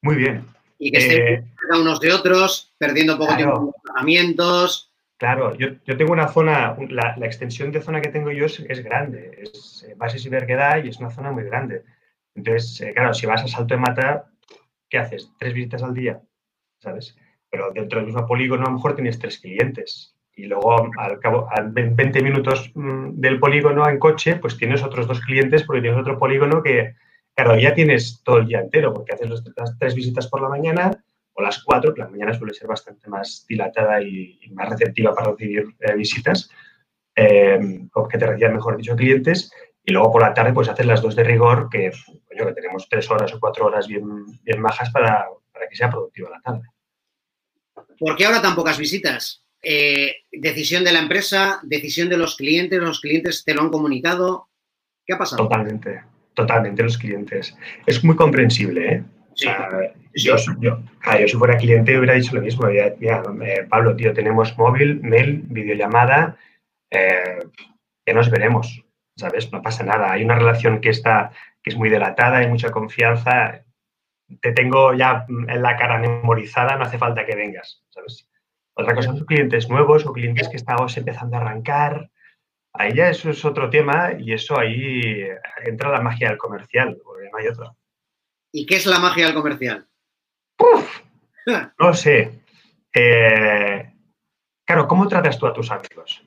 Muy 0.02 0.16
bien. 0.16 0.44
Y 0.78 0.90
que 0.90 0.99
estén 0.99 1.23
eh, 1.23 1.44
unos 1.80 2.00
de 2.00 2.12
otros, 2.12 2.73
perdiendo 2.78 3.16
poco 3.16 3.37
tiempo 3.37 3.75
en 3.75 3.82
tratamientos. 3.82 4.86
Claro, 5.18 5.54
yo, 5.54 5.78
tengo 5.96 6.12
una 6.12 6.28
zona, 6.28 6.76
la, 6.90 7.16
extensión 7.23 7.73
de 7.73 7.80
zona 7.80 8.02
que 8.02 8.11
tengo 8.11 8.30
yo 8.32 8.44
es, 8.44 8.85
grande, 8.85 9.38
es 9.40 9.87
eh, 9.88 9.94
Bases 9.96 10.26
y 10.26 10.28
y 10.28 10.88
es 10.88 10.99
una 10.99 11.11
zona 11.11 11.32
muy 11.32 11.44
grande. 11.44 11.85
Entonces, 12.35 12.82
eh, 12.82 12.92
claro, 12.92 13.14
si 13.14 13.25
vas 13.25 13.42
a 13.42 13.49
Salto 13.49 13.75
de 13.75 13.80
Mata, 13.80 14.30
¿qué 14.90 14.99
haces? 14.99 15.32
Tres 15.38 15.54
visitas 15.54 15.82
al 15.82 15.94
día, 15.94 16.20
¿sabes? 16.80 17.16
Pero 17.50 17.70
dentro 17.73 17.99
del 17.99 18.06
mismo 18.06 18.26
polígono 18.26 18.66
a 18.66 18.68
lo 18.68 18.76
mejor 18.76 18.94
tienes 18.94 19.18
tres 19.18 19.38
clientes. 19.38 20.14
Y 20.35 20.44
luego, 20.44 20.90
al 20.99 21.18
cabo, 21.18 21.49
a 21.50 21.62
20 21.62 22.23
minutos 22.23 22.70
mm, 22.75 23.12
del 23.14 23.40
polígono 23.40 23.88
en 23.88 23.99
coche, 23.99 24.37
pues 24.37 24.58
tienes 24.58 24.82
otros 24.82 25.06
dos 25.06 25.20
clientes 25.23 25.62
porque 25.62 25.80
tienes 25.80 25.99
otro 25.99 26.18
polígono 26.18 26.62
que, 26.62 26.94
claro, 27.35 27.58
ya 27.58 27.75
tienes 27.75 28.23
todo 28.23 28.38
el 28.38 28.46
día 28.49 28.61
entero 28.61 28.92
porque 28.92 29.14
haces 29.14 29.30
las 29.56 29.78
tres 29.78 29.94
visitas 29.94 30.26
por 30.28 30.42
la 30.42 30.50
mañana 30.50 30.90
o 31.37 31.43
las 31.43 31.62
cuatro, 31.62 31.93
que 31.93 32.00
la 32.00 32.09
mañana 32.09 32.33
suele 32.33 32.55
ser 32.55 32.66
bastante 32.66 33.09
más 33.09 33.45
dilatada 33.47 34.00
y, 34.00 34.40
más 34.52 34.71
receptiva 34.71 35.14
para 35.14 35.33
recibir 35.33 35.66
eh, 35.81 35.95
visitas, 35.95 36.49
eh, 37.14 37.88
o 37.93 38.09
que 38.09 38.19
te 38.19 38.26
reciban, 38.26 38.55
mejor 38.55 38.76
dicho, 38.78 38.97
clientes, 38.97 39.52
y 39.85 39.93
luego 39.93 40.12
por 40.12 40.23
la 40.23 40.33
tarde 40.33 40.55
pues 40.55 40.69
haces 40.69 40.87
las 40.87 41.02
dos 41.02 41.14
de 41.14 41.25
rigor, 41.25 41.69
que, 41.71 41.93
que 42.31 42.52
tenemos 42.52 42.88
tres 42.88 43.11
horas 43.11 43.33
o 43.35 43.40
cuatro 43.40 43.66
horas 43.66 43.87
bien, 43.87 44.25
bien 44.43 44.62
bajas 44.62 44.90
para, 44.90 45.26
que 45.69 45.76
sea 45.76 45.90
productiva 45.90 46.31
la 46.31 46.40
tarde. 46.40 46.62
¿Por 47.99 48.16
qué 48.16 48.25
ahora 48.25 48.43
tan 48.43 48.55
pocas 48.55 48.78
visitas? 48.78 49.45
Eh, 49.62 50.16
decisión 50.33 50.85
de 50.85 50.93
la 50.93 51.00
empresa, 51.00 51.61
decisión 51.64 52.09
de 52.09 52.16
los 52.16 52.37
clientes, 52.37 52.81
los 52.81 53.00
clientes 53.00 53.45
te 53.45 53.55
lo 53.55 53.61
han 53.61 53.71
comunicado. 53.71 54.49
¿Qué 55.05 55.14
ha 55.14 55.19
pasado? 55.19 55.43
Totalmente, 55.43 56.02
totalmente 56.35 56.83
los 56.83 56.97
clientes. 56.97 57.57
Es 57.87 58.02
muy 58.02 58.16
comprensible, 58.16 58.93
¿eh? 58.93 59.05
Yo, 59.37 60.37
yo, 60.59 60.78
si 61.26 61.37
fuera 61.37 61.57
cliente 61.57 61.97
hubiera 61.97 62.14
dicho 62.14 62.35
lo 62.35 62.43
mismo. 62.43 62.69
Eh, 62.69 63.66
Pablo, 63.69 63.95
tío, 63.95 64.12
tenemos 64.12 64.57
móvil, 64.57 65.00
mail, 65.02 65.43
videollamada, 65.47 66.37
eh, 66.90 67.38
ya 68.07 68.14
nos 68.14 68.31
veremos. 68.31 68.87
¿sabes? 69.16 69.50
No 69.52 69.62
pasa 69.62 69.85
nada. 69.85 70.12
Hay 70.12 70.25
una 70.25 70.37
relación 70.37 70.81
que 70.81 70.90
está, 70.90 71.33
que 71.62 71.71
es 71.71 71.76
muy 71.76 71.88
delatada, 71.88 72.38
hay 72.38 72.49
mucha 72.49 72.71
confianza. 72.71 73.64
Te 74.40 74.52
tengo 74.52 74.95
ya 74.95 75.26
en 75.28 75.62
la 75.62 75.76
cara 75.76 75.99
memorizada, 75.99 76.76
no 76.76 76.85
hace 76.85 76.99
falta 76.99 77.25
que 77.25 77.37
vengas, 77.37 77.85
¿sabes? 77.90 78.28
Otra 78.75 78.95
cosa 78.95 79.12
son 79.12 79.25
clientes 79.25 79.71
nuevos 79.71 80.05
o 80.05 80.12
clientes 80.12 80.49
que 80.49 80.57
estamos 80.57 80.97
empezando 80.97 81.37
a 81.37 81.40
arrancar. 81.40 82.11
Ahí 82.75 82.95
ya 82.95 83.09
eso 83.09 83.31
es 83.31 83.43
otro 83.45 83.71
tema 83.71 84.12
y 84.19 84.35
eso 84.35 84.59
ahí 84.59 85.26
entra 85.64 85.90
la 85.90 86.02
magia 86.02 86.28
del 86.28 86.37
comercial, 86.37 86.99
porque 87.02 87.31
no 87.31 87.38
hay 87.38 87.49
otro. 87.49 87.75
¿Y 88.56 88.64
qué 88.64 88.76
es 88.76 88.86
la 88.86 88.98
magia 88.98 89.26
del 89.26 89.34
comercial? 89.34 89.86
no 91.78 91.92
sé. 91.92 92.40
Eh, 92.90 93.92
claro, 94.64 94.88
¿cómo 94.88 95.06
tratas 95.08 95.38
tú 95.38 95.46
a 95.46 95.52
tus 95.52 95.70
amigos? 95.70 96.25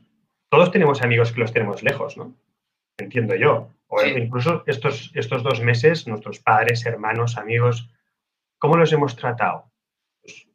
Todos 0.48 0.72
tenemos 0.72 1.02
amigos 1.02 1.32
que 1.32 1.40
los 1.40 1.52
tenemos 1.52 1.82
lejos, 1.82 2.18
¿no? 2.18 2.36
entiendo 3.00 3.34
yo. 3.34 3.74
O 3.88 4.06
incluso 4.06 4.64
estos, 4.68 5.12
estos 5.16 5.42
dos 5.42 5.60
meses, 5.62 6.08
nuestros 6.08 6.38
padres, 6.38 6.86
hermanos, 6.86 7.36
amigos, 7.36 7.90
¿cómo 8.60 8.78
los 8.78 8.94
hemos 8.94 9.16
tratado? 9.16 9.72
Pues, 10.22 10.48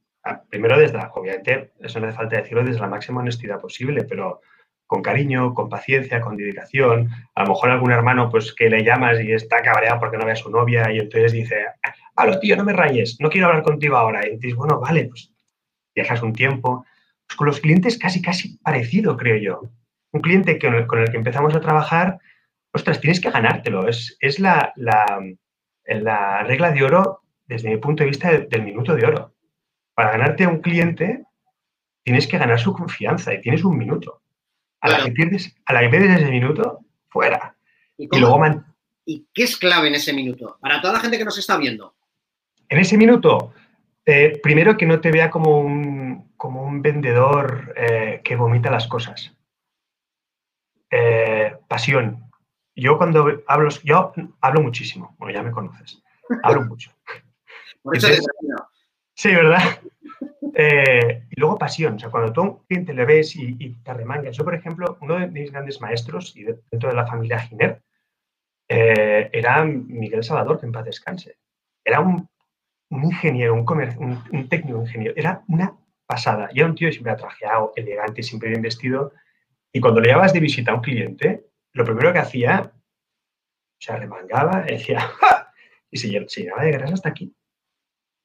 primero 0.48 0.78
desde 0.78 0.98
la, 0.98 1.10
obviamente, 1.12 1.72
eso 1.80 1.98
no 1.98 2.06
hace 2.06 2.16
falta 2.16 2.36
decirlo 2.36 2.62
desde 2.62 2.82
la 2.82 2.86
máxima 2.86 3.20
honestidad 3.20 3.60
posible, 3.60 4.04
pero 4.04 4.42
con 4.86 5.02
cariño, 5.02 5.54
con 5.54 5.68
paciencia, 5.68 6.20
con 6.20 6.36
dedicación. 6.36 7.10
A 7.34 7.42
lo 7.42 7.50
mejor 7.50 7.70
algún 7.70 7.92
hermano, 7.92 8.30
pues 8.30 8.54
que 8.54 8.68
le 8.68 8.84
llamas 8.84 9.20
y 9.20 9.32
está 9.32 9.62
cabreado 9.62 10.00
porque 10.00 10.18
no 10.18 10.26
ve 10.26 10.32
a 10.32 10.36
su 10.36 10.50
novia 10.50 10.92
y 10.92 10.98
entonces 10.98 11.32
dice, 11.32 11.56
lo 12.24 12.38
tío, 12.38 12.56
no 12.56 12.64
me 12.64 12.72
rayes, 12.72 13.16
no 13.20 13.30
quiero 13.30 13.48
hablar 13.48 13.62
contigo 13.62 13.96
ahora. 13.96 14.26
Y 14.26 14.36
dices, 14.36 14.54
bueno, 14.54 14.80
vale, 14.80 15.06
pues 15.06 15.32
dejas 15.94 16.22
un 16.22 16.32
tiempo. 16.32 16.84
Pues 17.26 17.36
con 17.36 17.46
los 17.46 17.60
clientes 17.60 17.98
casi, 17.98 18.20
casi 18.20 18.58
parecido, 18.58 19.16
creo 19.16 19.36
yo. 19.36 19.70
Un 20.12 20.20
cliente 20.20 20.58
con 20.58 20.74
el, 20.74 21.10
que 21.10 21.16
empezamos 21.16 21.54
a 21.54 21.60
trabajar 21.60 22.18
ostras, 22.74 23.00
tienes 23.00 23.20
que 23.20 23.30
ganártelo. 23.30 23.88
Es, 23.88 24.16
es 24.20 24.40
la, 24.40 24.72
la, 24.76 26.42
regla 26.42 26.72
de 26.72 26.82
oro 26.82 27.20
desde 27.46 27.70
mi 27.70 27.76
punto 27.76 28.02
de 28.02 28.10
vista 28.10 28.30
del, 28.32 28.62
minuto 28.62 28.94
de 28.94 29.06
oro. 29.06 29.34
Para 29.94 30.10
ganarte 30.10 30.44
a 30.44 30.48
un 30.48 30.60
cliente, 30.60 31.24
tienes 32.02 32.26
que 32.26 32.36
ganar 32.36 32.58
su 32.58 32.72
confianza 32.72 33.32
y 33.32 33.40
tienes 33.40 33.64
un 33.64 33.78
minuto. 33.78 34.22
A, 34.84 34.88
la, 34.90 35.04
que 35.04 35.12
pierdes, 35.12 35.56
a 35.64 35.72
la 35.72 35.80
que 35.80 35.88
pierdes 35.88 36.20
ese 36.20 36.30
minuto, 36.30 36.80
fuera. 37.08 37.56
¿Y, 37.96 38.06
luego 38.18 38.38
¿Y 39.06 39.26
qué 39.32 39.44
es 39.44 39.56
clave 39.56 39.88
en 39.88 39.94
ese 39.94 40.12
minuto? 40.12 40.58
Para 40.60 40.82
toda 40.82 40.92
la 40.92 41.00
gente 41.00 41.16
que 41.16 41.24
nos 41.24 41.38
está 41.38 41.56
viendo. 41.56 41.94
En 42.68 42.78
ese 42.78 42.98
minuto, 42.98 43.54
eh, 44.04 44.38
primero 44.42 44.76
que 44.76 44.84
no 44.84 45.00
te 45.00 45.10
vea 45.10 45.30
como 45.30 45.58
un, 45.58 46.34
como 46.36 46.64
un 46.64 46.82
vendedor 46.82 47.72
eh, 47.76 48.20
que 48.22 48.36
vomita 48.36 48.70
las 48.70 48.86
cosas. 48.86 49.34
Eh, 50.90 51.56
pasión, 51.66 52.30
yo 52.76 52.98
cuando 52.98 53.42
hablo, 53.46 53.70
yo 53.84 54.12
hablo 54.42 54.60
muchísimo, 54.60 55.16
bueno, 55.18 55.34
ya 55.34 55.42
me 55.42 55.50
conoces, 55.50 56.02
hablo 56.42 56.62
mucho. 56.66 56.92
Sí, 59.14 59.34
¿verdad? 59.34 59.60
Eh, 60.56 61.24
y 61.30 61.40
luego 61.40 61.58
pasión, 61.58 61.96
o 61.96 61.98
sea, 61.98 62.10
cuando 62.10 62.32
tú 62.32 62.40
a 62.40 62.44
un 62.44 62.64
cliente 62.66 62.94
le 62.94 63.04
ves 63.04 63.34
y, 63.34 63.74
te 63.82 63.92
remangas. 63.92 64.36
Yo, 64.36 64.44
por 64.44 64.54
ejemplo, 64.54 64.96
uno 65.00 65.18
de 65.18 65.26
mis 65.26 65.50
grandes 65.50 65.80
maestros 65.80 66.36
y 66.36 66.44
dentro 66.44 66.90
de 66.90 66.94
la 66.94 67.08
familia 67.08 67.40
Giner 67.40 67.82
eh, 68.68 69.30
era 69.32 69.64
Miguel 69.64 70.22
Salvador, 70.22 70.60
que 70.60 70.66
en 70.66 70.72
paz 70.72 70.84
descanse. 70.84 71.38
Era 71.84 71.98
un, 71.98 72.28
ingeniero, 72.88 73.54
un, 73.54 74.22
un, 74.30 74.48
técnico 74.48 74.82
ingeniero, 74.82 75.14
era 75.16 75.42
una 75.48 75.76
pasada. 76.06 76.48
Y 76.52 76.60
era 76.60 76.68
un 76.68 76.76
tío 76.76 76.90
siempre 76.92 77.12
atrajeado, 77.12 77.72
elegante, 77.74 78.22
siempre 78.22 78.50
bien 78.50 78.62
vestido. 78.62 79.12
Y 79.72 79.80
cuando 79.80 80.00
le 80.00 80.08
llevabas 80.08 80.32
de 80.32 80.40
visita 80.40 80.70
a 80.70 80.76
un 80.76 80.82
cliente, 80.82 81.46
lo 81.72 81.84
primero 81.84 82.12
que 82.12 82.20
hacía, 82.20 82.72
se 83.78 83.92
arremangaba, 83.92 84.62
decía, 84.68 85.00
¡Ja! 85.00 85.52
y 85.90 85.98
se, 85.98 86.08
llenaba 86.08 86.62
de 86.62 86.72
grasa 86.72 86.94
hasta 86.94 87.08
aquí. 87.08 87.34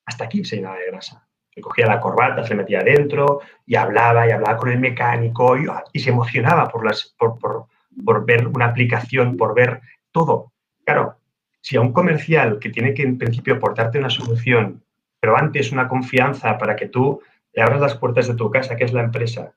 Hasta 0.10 0.26
aquí 0.26 0.44
se 0.44 0.56
llenaba 0.56 0.78
de 0.78 0.88
grasa. 0.88 1.24
Se 1.54 1.62
cogía 1.62 1.86
la 1.86 2.00
corbata, 2.00 2.44
se 2.44 2.56
metía 2.56 2.80
adentro 2.80 3.42
y 3.64 3.76
hablaba 3.76 4.28
y 4.28 4.32
hablaba 4.32 4.58
con 4.58 4.70
el 4.70 4.80
mecánico 4.80 5.56
y, 5.56 6.00
se 6.00 6.10
emocionaba 6.10 6.68
por, 6.68 8.26
ver 8.26 8.48
una 8.48 8.66
aplicación, 8.66 9.38
por 9.38 9.54
ver 9.54 9.82
todo. 10.12 10.52
Claro, 10.84 11.18
si 11.62 11.78
a 11.78 11.82
un 11.82 11.94
comercial 11.94 12.58
que 12.58 12.72
tiene 12.72 12.96
que 12.96 13.04
en 13.04 13.20
principio 13.20 13.56
aportarte 13.56 14.00
una 14.00 14.10
solución, 14.10 14.84
pero 15.20 15.38
antes 15.38 15.72
una 15.72 15.88
confianza 15.88 16.58
para 16.58 16.76
que 16.76 16.88
tú 16.88 17.22
le 17.54 17.62
abras 17.62 17.82
las 17.82 17.96
puertas 17.96 18.28
de 18.28 18.34
tu 18.34 18.50
casa, 18.50 18.76
que 18.76 18.86
es 18.86 18.94
la 18.94 19.04
empresa, 19.04 19.54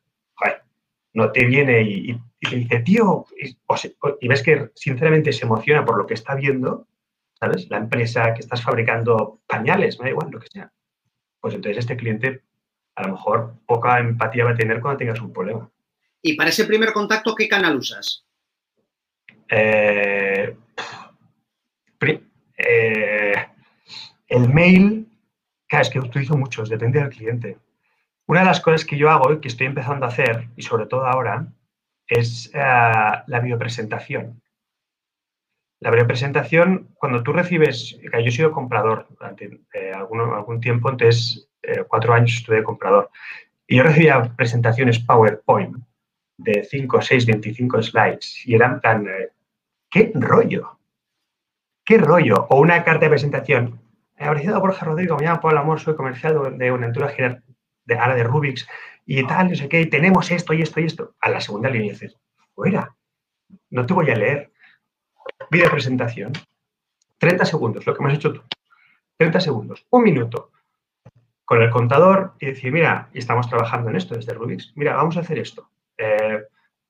no 1.14 1.30
te 1.30 1.44
viene 1.46 1.82
y, 1.82 2.20
te 2.40 2.56
dice, 2.56 2.80
tío, 2.80 3.24
y, 4.20 4.28
ves 4.28 4.42
que 4.42 4.70
sinceramente 4.74 5.32
se 5.32 5.46
emociona 5.46 5.84
por 5.84 5.96
lo 5.96 6.06
que 6.06 6.14
está 6.14 6.34
viendo, 6.34 6.86
¿sabes? 7.42 7.68
La 7.70 7.78
empresa 7.78 8.32
que 8.34 8.40
estás 8.40 8.62
fabricando 8.62 9.40
pañales, 9.48 9.98
me 9.98 10.04
da 10.04 10.10
igual, 10.10 10.30
lo 10.30 10.38
que 10.38 10.46
sea. 10.46 10.72
Pues 11.40 11.54
entonces 11.54 11.78
este 11.78 11.96
cliente 11.96 12.44
a 12.94 13.02
lo 13.02 13.14
mejor 13.14 13.54
poca 13.66 13.98
empatía 13.98 14.44
va 14.44 14.52
a 14.52 14.54
tener 14.54 14.80
cuando 14.80 14.98
tengas 14.98 15.20
un 15.20 15.32
problema. 15.32 15.68
¿Y 16.22 16.36
para 16.36 16.50
ese 16.50 16.66
primer 16.66 16.92
contacto 16.92 17.34
qué 17.34 17.48
canal 17.48 17.76
usas? 17.76 18.24
Eh, 19.48 20.56
eh, 22.58 23.46
el 24.28 24.48
mail, 24.48 25.08
claro, 25.66 25.82
es 25.82 25.90
que 25.90 25.98
utilizo 25.98 26.36
muchos, 26.36 26.68
depende 26.68 27.00
del 27.00 27.10
cliente. 27.10 27.58
Una 28.26 28.40
de 28.40 28.46
las 28.46 28.60
cosas 28.60 28.84
que 28.84 28.96
yo 28.96 29.10
hago 29.10 29.32
y 29.32 29.40
que 29.40 29.48
estoy 29.48 29.66
empezando 29.66 30.06
a 30.06 30.10
hacer, 30.10 30.48
y 30.54 30.62
sobre 30.62 30.86
todo 30.86 31.06
ahora, 31.06 31.48
es 32.06 32.52
eh, 32.54 32.60
la 32.60 33.40
biopresentación. 33.42 34.41
La 35.82 35.90
biopresentación, 35.90 36.90
cuando 36.94 37.24
tú 37.24 37.32
recibes, 37.32 37.98
yo 38.00 38.10
he 38.12 38.30
sido 38.30 38.52
comprador 38.52 39.08
durante 39.18 39.60
eh, 39.74 39.90
algún, 39.92 40.60
tiempo, 40.60 40.88
entonces 40.88 41.50
eh, 41.60 41.82
cuatro 41.88 42.14
años 42.14 42.34
estuve 42.34 42.62
comprador, 42.62 43.10
y 43.66 43.78
yo 43.78 43.82
recibía 43.82 44.22
presentaciones 44.36 45.00
PowerPoint 45.00 45.76
de 46.36 46.62
5, 46.62 47.02
6, 47.02 47.26
25 47.26 47.82
slides, 47.82 48.46
y 48.46 48.54
eran 48.54 48.80
tan, 48.80 49.08
¿qué 49.90 50.12
rollo? 50.14 50.78
¿Qué 51.84 51.98
rollo? 51.98 52.46
O 52.50 52.60
una 52.60 52.84
carta 52.84 53.06
de 53.06 53.10
presentación. 53.10 53.80
He 54.16 54.24
apreciado 54.24 54.60
Borja 54.60 54.86
Rodrigo, 54.86 55.16
me 55.16 55.24
llamo 55.24 55.40
Pablo 55.40 55.58
Amor, 55.58 55.80
soy 55.80 55.96
comercial 55.96 56.56
de 56.58 56.70
una 56.70 56.86
entura 56.86 57.08
general 57.08 57.42
de 57.86 57.98
ahora 57.98 58.14
de 58.14 58.22
Rubik's 58.22 58.68
y 59.04 59.26
tal, 59.26 59.50
no 59.50 59.56
sé 59.56 59.68
qué, 59.68 59.80
y 59.80 59.86
tenemos 59.86 60.30
esto 60.30 60.54
y 60.54 60.62
esto 60.62 60.78
y 60.78 60.84
esto. 60.84 61.16
A 61.20 61.28
la 61.28 61.40
segunda 61.40 61.68
línea 61.68 61.90
dices, 61.90 62.16
fuera, 62.54 62.94
no 63.70 63.84
te 63.84 63.94
voy 63.94 64.08
a 64.12 64.14
leer. 64.14 64.51
Video 65.50 65.70
presentación. 65.70 66.32
30 67.18 67.44
segundos, 67.44 67.86
lo 67.86 67.94
que 67.94 68.02
me 68.02 68.10
has 68.10 68.16
hecho 68.16 68.32
tú. 68.32 68.42
30 69.16 69.40
segundos, 69.40 69.86
un 69.90 70.02
minuto. 70.02 70.50
Con 71.44 71.62
el 71.62 71.70
contador 71.70 72.34
y 72.40 72.46
decir, 72.46 72.72
mira, 72.72 73.08
y 73.12 73.18
estamos 73.18 73.48
trabajando 73.48 73.90
en 73.90 73.96
esto 73.96 74.14
desde 74.14 74.34
Rubik's, 74.34 74.72
mira, 74.74 74.96
vamos 74.96 75.16
a 75.16 75.20
hacer 75.20 75.38
esto. 75.38 75.68
Eh, 75.98 76.42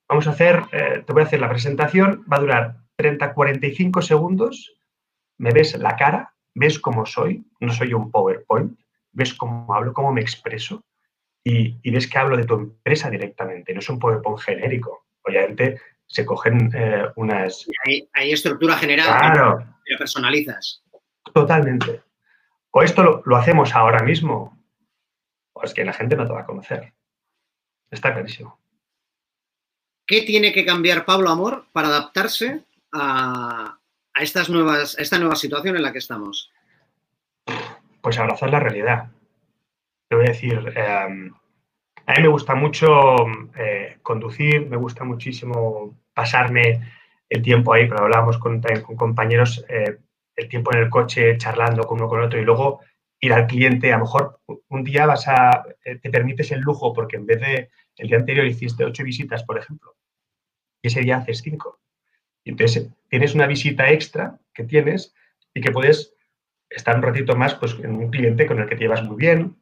vamos 0.07 0.27
a 0.27 0.31
hacer, 0.31 0.63
eh, 0.71 1.03
te 1.05 1.13
voy 1.13 1.23
a 1.23 1.25
hacer 1.25 1.39
la 1.39 1.49
presentación, 1.49 2.25
va 2.31 2.37
a 2.37 2.41
durar 2.41 2.75
30, 2.95 3.33
45 3.33 4.01
segundos, 4.01 4.75
me 5.37 5.51
ves 5.51 5.77
la 5.77 5.95
cara, 5.95 6.33
ves 6.53 6.79
cómo 6.79 7.05
soy, 7.05 7.45
no 7.59 7.73
soy 7.73 7.93
un 7.93 8.11
PowerPoint, 8.11 8.79
ves 9.11 9.33
cómo 9.33 9.73
hablo, 9.73 9.93
cómo 9.93 10.13
me 10.13 10.21
expreso 10.21 10.83
y, 11.43 11.91
ves 11.91 12.07
que 12.07 12.17
hablo 12.17 12.37
de 12.37 12.45
tu 12.45 12.55
empresa 12.55 13.09
directamente, 13.09 13.73
no 13.73 13.79
es 13.79 13.89
un 13.89 13.99
PowerPoint 13.99 14.39
genérico. 14.39 15.05
Obviamente 15.23 15.79
se 16.13 16.25
cogen 16.27 16.69
eh, 16.75 17.07
unas... 17.15 17.67
Hay, 18.13 18.31
estructura 18.31 18.77
general, 18.77 19.07
claro. 19.07 19.65
pero 19.83 19.97
personalizas. 19.97 20.83
Totalmente. 21.33 22.03
O 22.69 22.83
esto 22.83 23.23
lo, 23.25 23.35
hacemos 23.35 23.73
ahora 23.73 24.03
mismo, 24.03 24.63
o 25.53 25.63
es 25.63 25.73
que 25.73 25.83
la 25.83 25.91
gente 25.91 26.15
no 26.15 26.27
te 26.27 26.33
va 26.33 26.41
a 26.41 26.45
conocer. 26.45 26.93
Está 27.89 28.13
clarísimo. 28.13 28.59
¿Qué 30.05 30.21
tiene 30.21 30.53
que 30.53 30.65
cambiar 30.65 31.03
Pablo 31.03 31.31
Amor 31.31 31.65
para 31.73 31.87
adaptarse 31.87 32.63
a, 32.91 33.79
estas 34.13 34.49
nuevas, 34.49 34.95
esta 34.99 35.17
nueva 35.17 35.35
situación 35.35 35.75
en 35.75 35.81
la 35.81 35.91
que 35.91 35.97
estamos? 35.97 36.51
Pues 38.01 38.19
abrazar 38.19 38.51
la 38.51 38.59
realidad. 38.59 39.09
Te 40.09 40.15
voy 40.15 40.25
a 40.25 40.29
decir, 40.29 40.73
em, 40.75 41.33
a 42.05 42.13
mí 42.13 42.21
me 42.21 42.27
gusta 42.27 42.53
mucho 42.53 43.15
eh, 43.57 43.97
conducir, 44.03 44.69
me 44.69 44.77
gusta 44.77 45.03
muchísimo 45.03 46.02
pasarme 46.13 46.81
el 47.29 47.41
tiempo 47.41 47.73
ahí, 47.73 47.87
pero 47.87 48.03
hablábamos 48.03 48.37
con, 48.37 48.61
con 48.61 48.95
compañeros, 48.95 49.65
eh, 49.69 49.97
el 50.35 50.49
tiempo 50.49 50.73
en 50.73 50.81
el 50.81 50.89
coche 50.89 51.37
charlando 51.37 51.83
con 51.83 51.99
uno 51.99 52.09
con 52.09 52.21
otro 52.21 52.39
y 52.39 52.45
luego 52.45 52.81
ir 53.19 53.33
al 53.33 53.47
cliente, 53.47 53.93
a 53.93 53.97
lo 53.97 54.03
mejor 54.03 54.39
un 54.69 54.83
día 54.83 55.05
vas 55.05 55.27
a, 55.27 55.63
eh, 55.85 55.97
te 55.97 56.09
permites 56.09 56.51
el 56.51 56.59
lujo 56.59 56.93
porque 56.93 57.15
en 57.15 57.25
vez 57.25 57.39
de 57.39 57.69
el 57.97 58.07
día 58.07 58.17
anterior 58.17 58.45
hiciste 58.45 58.83
ocho 58.83 59.03
visitas, 59.03 59.43
por 59.43 59.57
ejemplo, 59.57 59.95
y 60.81 60.87
ese 60.87 61.01
día 61.01 61.17
haces 61.17 61.41
cinco. 61.41 61.79
Y 62.43 62.51
entonces 62.51 62.89
tienes 63.09 63.33
una 63.33 63.47
visita 63.47 63.89
extra 63.91 64.39
que 64.53 64.63
tienes 64.63 65.13
y 65.53 65.61
que 65.61 65.71
puedes 65.71 66.13
estar 66.69 66.95
un 66.95 67.03
ratito 67.03 67.35
más 67.35 67.55
pues, 67.55 67.77
en 67.79 67.95
un 67.95 68.09
cliente 68.09 68.45
con 68.45 68.59
el 68.59 68.67
que 68.67 68.75
te 68.75 68.81
llevas 68.81 69.03
muy 69.03 69.15
bien, 69.15 69.55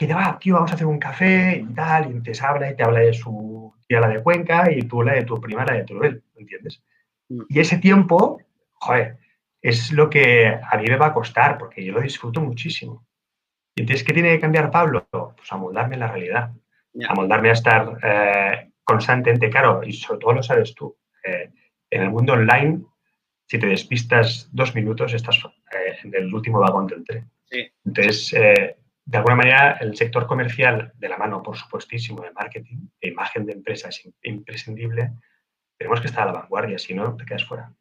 que 0.00 0.06
te 0.06 0.14
va, 0.14 0.38
tío, 0.38 0.54
vamos 0.54 0.70
a 0.70 0.76
hacer 0.76 0.86
un 0.86 0.98
café 0.98 1.58
y 1.62 1.74
tal, 1.74 2.16
y 2.16 2.22
te 2.22 2.32
habla 2.40 2.70
y 2.70 2.74
te 2.74 2.82
habla 2.82 3.00
de 3.00 3.12
su 3.12 3.70
tía 3.86 4.00
la 4.00 4.08
de 4.08 4.22
Cuenca 4.22 4.72
y 4.72 4.80
tú 4.84 5.02
la 5.02 5.12
de 5.12 5.24
tu 5.24 5.38
prima 5.38 5.66
la 5.66 5.74
de 5.74 5.84
Teruel, 5.84 6.22
¿entiendes? 6.36 6.82
Mm. 7.28 7.42
Y 7.50 7.60
ese 7.60 7.76
tiempo, 7.76 8.40
joder, 8.72 9.18
es 9.60 9.92
lo 9.92 10.08
que 10.08 10.46
a 10.46 10.78
mí 10.78 10.84
me 10.88 10.96
va 10.96 11.08
a 11.08 11.12
costar 11.12 11.58
porque 11.58 11.84
yo 11.84 11.92
lo 11.92 12.00
disfruto 12.00 12.40
muchísimo. 12.40 13.06
Y 13.74 13.82
entonces, 13.82 14.02
¿qué 14.02 14.14
tiene 14.14 14.30
que 14.30 14.40
cambiar 14.40 14.70
Pablo? 14.70 15.06
Pues 15.10 15.52
amoldarme 15.52 15.98
la 15.98 16.10
realidad, 16.10 16.50
amoldarme 17.06 17.50
a 17.50 17.52
estar 17.52 17.98
eh, 18.02 18.70
constantemente, 18.82 19.50
claro, 19.50 19.82
y 19.84 19.92
sobre 19.92 20.20
todo 20.20 20.32
lo 20.32 20.42
sabes 20.42 20.74
tú, 20.74 20.96
eh, 21.24 21.50
en 21.90 22.02
el 22.04 22.08
mundo 22.08 22.32
online, 22.32 22.86
si 23.46 23.58
te 23.58 23.66
despistas 23.66 24.48
dos 24.50 24.74
minutos, 24.74 25.12
estás 25.12 25.36
eh, 25.44 25.98
en 26.04 26.14
el 26.14 26.32
último 26.32 26.58
vagón 26.58 26.86
del 26.86 27.04
tren. 27.04 27.30
Entonces, 27.84 28.32
de 29.10 29.18
alguna 29.18 29.34
manera, 29.34 29.76
el 29.80 29.96
sector 29.96 30.24
comercial, 30.24 30.92
de 30.94 31.08
la 31.08 31.18
mano, 31.18 31.42
por 31.42 31.56
supuestísimo, 31.56 32.22
de 32.22 32.30
marketing, 32.30 32.76
de 33.00 33.08
imagen 33.08 33.44
de 33.44 33.54
empresa 33.54 33.88
es 33.88 34.08
imprescindible, 34.22 35.10
tenemos 35.76 36.00
que 36.00 36.06
estar 36.06 36.22
a 36.22 36.26
la 36.26 36.40
vanguardia, 36.40 36.78
si 36.78 36.94
no, 36.94 37.16
te 37.16 37.24
quedas 37.24 37.44
fuera. 37.44 37.72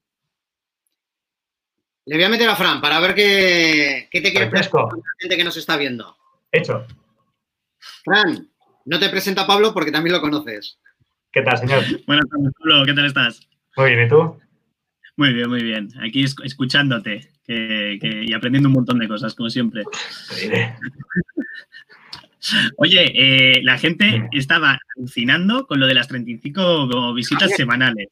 Le 2.05 2.15
voy 2.15 2.23
a 2.23 2.29
meter 2.29 2.49
a 2.49 2.55
Fran 2.55 2.81
para 2.81 2.99
ver 2.99 3.13
qué, 3.13 4.07
qué 4.09 4.21
te 4.21 4.31
quiere 4.31 4.47
presentar 4.47 4.85
la 4.85 5.13
gente 5.19 5.37
que 5.37 5.43
nos 5.43 5.55
está 5.55 5.77
viendo. 5.77 6.17
Hecho. 6.51 6.87
Fran, 8.03 8.49
no 8.85 8.97
te 8.97 9.09
presenta 9.09 9.45
Pablo 9.45 9.71
porque 9.71 9.91
también 9.91 10.15
lo 10.15 10.21
conoces. 10.21 10.79
¿Qué 11.31 11.43
tal, 11.43 11.59
señor? 11.59 11.83
Buenas 12.07 12.25
tardes, 12.27 12.53
Pablo. 12.57 12.85
¿Qué 12.87 12.93
tal 12.93 13.05
estás? 13.05 13.47
Muy 13.77 13.93
bien, 13.93 14.07
¿y 14.07 14.09
tú? 14.09 14.35
Muy 15.19 15.33
bien, 15.33 15.49
muy 15.49 15.61
bien. 15.61 15.89
Aquí 16.01 16.23
escuchándote 16.23 17.27
y 17.45 18.31
aprendiendo 18.31 18.69
un 18.69 18.75
montón 18.75 18.99
de 18.99 19.09
cosas, 19.09 19.35
como 19.35 19.49
siempre. 19.49 19.83
Oye, 22.77 23.11
eh, 23.13 23.61
la 23.61 23.77
gente 23.77 24.29
estaba 24.31 24.79
alucinando 24.95 25.67
con 25.67 25.81
lo 25.81 25.87
de 25.87 25.93
las 25.93 26.07
35 26.07 27.13
visitas 27.13 27.51
semanales. 27.51 28.07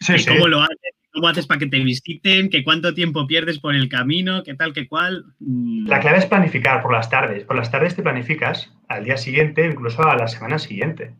Sí, 0.00 0.18
sí. 0.18 0.26
¿Cómo 0.26 0.48
lo 0.48 0.62
haces? 0.62 0.96
¿Cómo 1.12 1.28
haces 1.28 1.46
para 1.46 1.60
que 1.60 1.68
te 1.68 1.78
visiten? 1.78 2.50
¿Qué 2.50 2.64
cuánto 2.64 2.92
tiempo 2.92 3.28
pierdes 3.28 3.60
por 3.60 3.76
el 3.76 3.88
camino? 3.88 4.42
¿Qué 4.42 4.54
tal, 4.54 4.72
qué 4.72 4.88
cual? 4.88 5.24
Mm. 5.38 5.86
La 5.86 6.00
clave 6.00 6.18
es 6.18 6.26
planificar 6.26 6.82
por 6.82 6.92
las 6.92 7.08
tardes. 7.08 7.44
Por 7.44 7.54
las 7.54 7.70
tardes 7.70 7.94
te 7.94 8.02
planificas 8.02 8.74
al 8.88 9.04
día 9.04 9.16
siguiente, 9.16 9.64
incluso 9.64 10.02
a 10.02 10.16
la 10.16 10.26
semana 10.26 10.58
siguiente. 10.58 11.14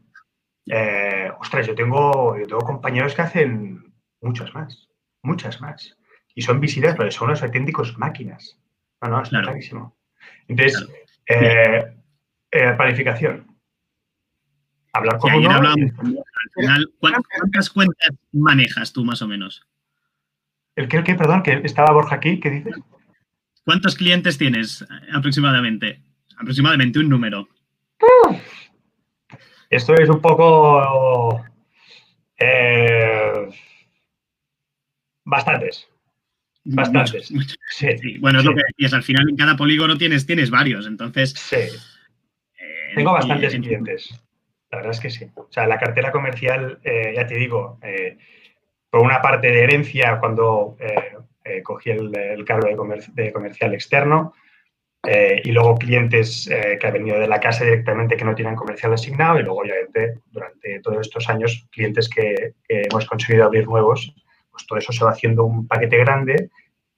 Eh, 0.67 1.31
ostras, 1.39 1.69
yo 1.69 1.77
tengo, 1.77 2.37
yo 2.37 2.49
tengo 2.49 2.63
compañeros 2.63 3.15
que 3.15 3.23
hacen 3.23 3.95
muchas 4.21 4.53
más, 4.53 4.89
muchas 5.23 5.61
más. 5.61 5.97
Y 6.35 6.43
son 6.43 6.61
visitas, 6.61 6.95
pero 6.97 7.11
son 7.11 7.29
unos 7.29 7.43
auténticos 7.43 7.99
máquinas. 7.99 8.59
No, 9.01 9.09
no, 9.09 9.23
es 9.23 9.29
clarísimo. 9.29 9.97
Entonces, 10.49 10.89
eh, 11.27 11.95
eh, 12.51 12.73
planificación. 12.77 13.47
Hablar 14.93 15.19
con 15.19 15.35
uno. 15.35 15.75
¿cuántas 17.01 17.71
cuentas 17.71 18.11
manejas 18.33 18.93
tú 18.93 19.05
más 19.05 19.23
o 19.23 19.29
menos? 19.29 19.67
¿El 20.77 20.89
qué, 20.89 20.99
el 20.99 21.05
qué? 21.05 21.15
Perdón, 21.15 21.43
que 21.43 21.61
estaba 21.65 21.93
Borja 21.93 22.17
aquí, 22.17 22.41
¿qué 22.41 22.51
dices? 22.51 22.75
¿Cuántos 23.65 23.95
clientes 23.95 24.39
tienes 24.39 24.85
aproximadamente? 25.13 26.03
Aproximadamente 26.37 26.99
un 26.99 27.09
número. 27.09 27.49
Esto 29.71 29.95
es 29.95 30.09
un 30.09 30.21
poco... 30.21 31.45
Eh, 32.39 33.49
bastantes. 35.25 35.89
Bastantes. 36.65 37.33
Sí, 37.71 38.19
Bueno, 38.21 38.39
es 38.39 38.45
lo 38.45 38.55
que 38.55 38.63
decías, 38.69 38.95
al 38.95 39.03
final 39.03 39.29
en 39.29 39.37
cada 39.37 39.57
polígono 39.57 39.99
tienes, 39.99 40.27
tienes 40.27 40.51
varios, 40.51 40.87
entonces... 40.87 41.33
Sí. 41.33 41.57
Eh, 41.57 42.93
Tengo 42.95 43.13
bastantes 43.13 43.55
clientes. 43.55 44.23
La 44.71 44.79
verdad 44.79 44.93
es 44.93 45.01
que 45.01 45.11
sí. 45.11 45.27
O 45.35 45.49
sea, 45.51 45.67
la 45.67 45.79
cartera 45.79 46.13
comercial, 46.13 46.79
eh, 46.85 47.13
ya 47.17 47.27
te 47.27 47.35
digo, 47.35 47.79
por 48.93 49.01
una 49.01 49.23
parte 49.23 49.51
de 49.51 49.63
herencia 49.63 50.19
cuando 50.21 50.77
eh, 50.79 51.17
eh, 51.45 51.63
cogí 51.63 51.91
el, 51.91 52.45
cargo 52.45 52.69
de, 52.69 53.33
comercial 53.33 53.73
externo 53.73 54.35
eh, 55.03 55.41
y 55.43 55.51
luego 55.51 55.79
clientes 55.79 56.47
que 56.79 56.87
han 56.87 56.93
venido 56.93 57.19
de 57.19 57.27
la 57.27 57.41
casa 57.41 57.65
directamente 57.65 58.19
que 58.19 58.25
no 58.27 58.35
tienen 58.35 58.55
comercial 58.55 58.93
asignado 58.93 59.41
y 59.41 59.45
luego 59.45 59.61
obviamente 59.61 60.19
durante 60.31 60.79
todos 60.81 61.01
estos 61.01 61.27
años 61.31 61.67
clientes 61.73 62.07
que, 62.11 62.53
hemos 62.69 63.07
conseguido 63.07 63.47
abrir 63.47 63.67
nuevos, 63.67 64.15
pues 64.53 64.67
todo 64.67 64.79
eso 64.79 64.93
se 64.93 65.05
va 65.05 65.11
haciendo 65.11 65.45
un 65.45 65.67
paquete 65.67 65.99
grande 65.99 66.51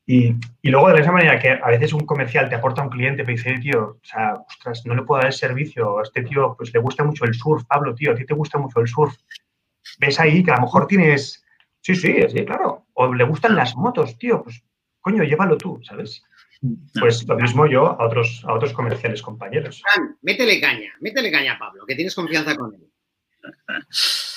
y, 0.06 0.34
luego 0.62 0.88
de 0.88 0.94
la 0.94 1.00
misma 1.00 1.14
manera 1.14 1.38
que 1.38 1.50
a 1.50 1.68
veces 1.68 1.94
un 1.94 2.04
comercial 2.04 2.50
te 2.50 2.56
aporta 2.56 2.82
un 2.82 2.90
cliente 2.90 3.22
y 3.22 3.26
dice, 3.26 3.58
tío, 3.58 3.98
o 4.02 4.04
sea, 4.04 4.34
ostras, 4.34 4.82
no 4.84 4.94
le 4.94 5.02
puedo 5.02 5.20
dar 5.20 5.28
el 5.28 5.32
servicio, 5.32 5.98
a 5.98 6.02
este 6.02 6.22
tío 6.22 6.54
pues 6.58 6.74
le 6.74 6.80
gusta 6.80 7.04
mucho 7.04 7.24
el 7.24 7.32
surf, 7.32 7.64
Pablo, 7.66 7.94
tío, 7.94 8.12
a 8.12 8.14
ti 8.14 8.26
te 8.26 8.34
gusta 8.34 8.58
mucho 8.58 8.80
el 8.80 8.88
surf. 8.88 9.14
Ves 9.98 10.20
ahí 10.20 10.42
que 10.42 10.50
a 10.50 10.56
lo 10.56 10.62
mejor 10.62 10.86
tienes 10.86 11.44
Sí, 11.84 11.94
sí, 11.94 12.16
sí, 12.28 12.44
claro. 12.46 12.86
O 12.94 13.12
le 13.12 13.24
gustan 13.24 13.54
las 13.54 13.76
motos, 13.76 14.16
tío, 14.16 14.42
pues 14.42 14.62
coño, 15.02 15.22
llévalo 15.22 15.58
tú, 15.58 15.78
¿sabes? 15.82 16.24
Pues 16.98 17.28
lo 17.28 17.36
mismo 17.36 17.66
yo 17.66 18.00
a 18.00 18.06
otros, 18.06 18.42
a 18.46 18.54
otros 18.54 18.72
comerciales 18.72 19.20
compañeros. 19.20 19.82
Fran, 19.82 20.16
métele 20.22 20.58
caña, 20.62 20.94
métele 21.00 21.30
caña 21.30 21.52
a 21.52 21.58
Pablo, 21.58 21.84
que 21.86 21.94
tienes 21.94 22.14
confianza 22.14 22.56
con 22.56 22.74
él. 22.74 22.90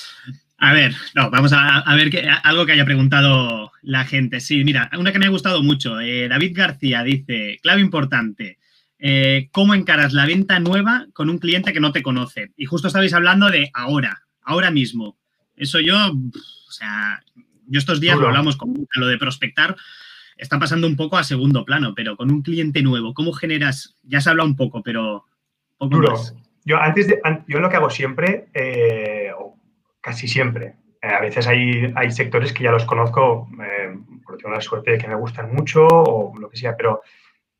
A 0.59 0.73
ver, 0.73 0.95
no, 1.13 1.29
vamos 1.29 1.53
a, 1.53 1.83
ver 1.95 2.09
que, 2.09 2.27
algo 2.43 2.65
que 2.65 2.71
haya 2.71 2.85
preguntado 2.85 3.71
la 3.83 4.05
gente. 4.05 4.39
Sí, 4.39 4.63
mira, 4.63 4.89
una 4.97 5.11
que 5.11 5.19
me 5.19 5.27
ha 5.27 5.29
gustado 5.29 5.61
mucho. 5.61 5.99
Eh, 5.99 6.27
David 6.27 6.53
García 6.55 7.03
dice, 7.03 7.59
clave 7.61 7.81
importante, 7.81 8.57
eh, 8.97 9.49
¿cómo 9.51 9.75
encaras 9.75 10.13
la 10.13 10.25
venta 10.25 10.59
nueva 10.59 11.05
con 11.13 11.29
un 11.29 11.37
cliente 11.37 11.73
que 11.73 11.79
no 11.79 11.91
te 11.91 12.01
conoce? 12.01 12.51
Y 12.57 12.65
justo 12.65 12.87
estabais 12.87 13.13
hablando 13.13 13.51
de 13.51 13.69
ahora, 13.73 14.23
ahora 14.41 14.71
mismo. 14.71 15.15
Eso 15.55 15.79
yo, 15.79 15.95
o 15.95 16.71
sea, 16.71 17.23
yo 17.67 17.77
estos 17.77 17.99
días 17.99 18.17
lo 18.17 18.27
hablamos 18.27 18.57
con 18.57 18.73
lo 18.95 19.07
de 19.07 19.17
prospectar, 19.17 19.75
está 20.37 20.57
pasando 20.57 20.87
un 20.87 20.95
poco 20.95 21.17
a 21.17 21.23
segundo 21.23 21.65
plano, 21.65 21.93
pero 21.95 22.17
con 22.17 22.31
un 22.31 22.41
cliente 22.41 22.81
nuevo, 22.81 23.13
¿cómo 23.13 23.31
generas? 23.31 23.95
Ya 24.03 24.21
se 24.21 24.29
habla 24.31 24.43
un 24.43 24.55
poco, 24.55 24.81
pero 24.81 25.25
Duro. 25.79 26.15
Yo 26.65 26.81
antes 26.81 27.07
de, 27.07 27.21
yo 27.47 27.59
lo 27.59 27.69
que 27.69 27.77
hago 27.77 27.89
siempre, 27.89 28.47
eh, 28.53 29.16
casi 30.07 30.25
siempre, 30.25 30.75
eh, 31.01 31.07
a 31.09 31.19
veces 31.19 31.47
hay, 31.47 31.91
hay 31.93 32.11
sectores 32.11 32.53
que 32.53 32.63
ya 32.63 32.71
los 32.71 32.85
conozco, 32.85 33.49
eh, 33.61 33.93
porque 34.23 34.41
tengo 34.41 34.55
la 34.55 34.61
suerte 34.61 34.91
de 34.91 34.97
que 34.97 35.07
me 35.09 35.15
gustan 35.15 35.53
mucho 35.53 35.85
o 35.85 36.33
lo 36.39 36.49
que 36.49 36.55
sea, 36.55 36.77
pero 36.77 37.01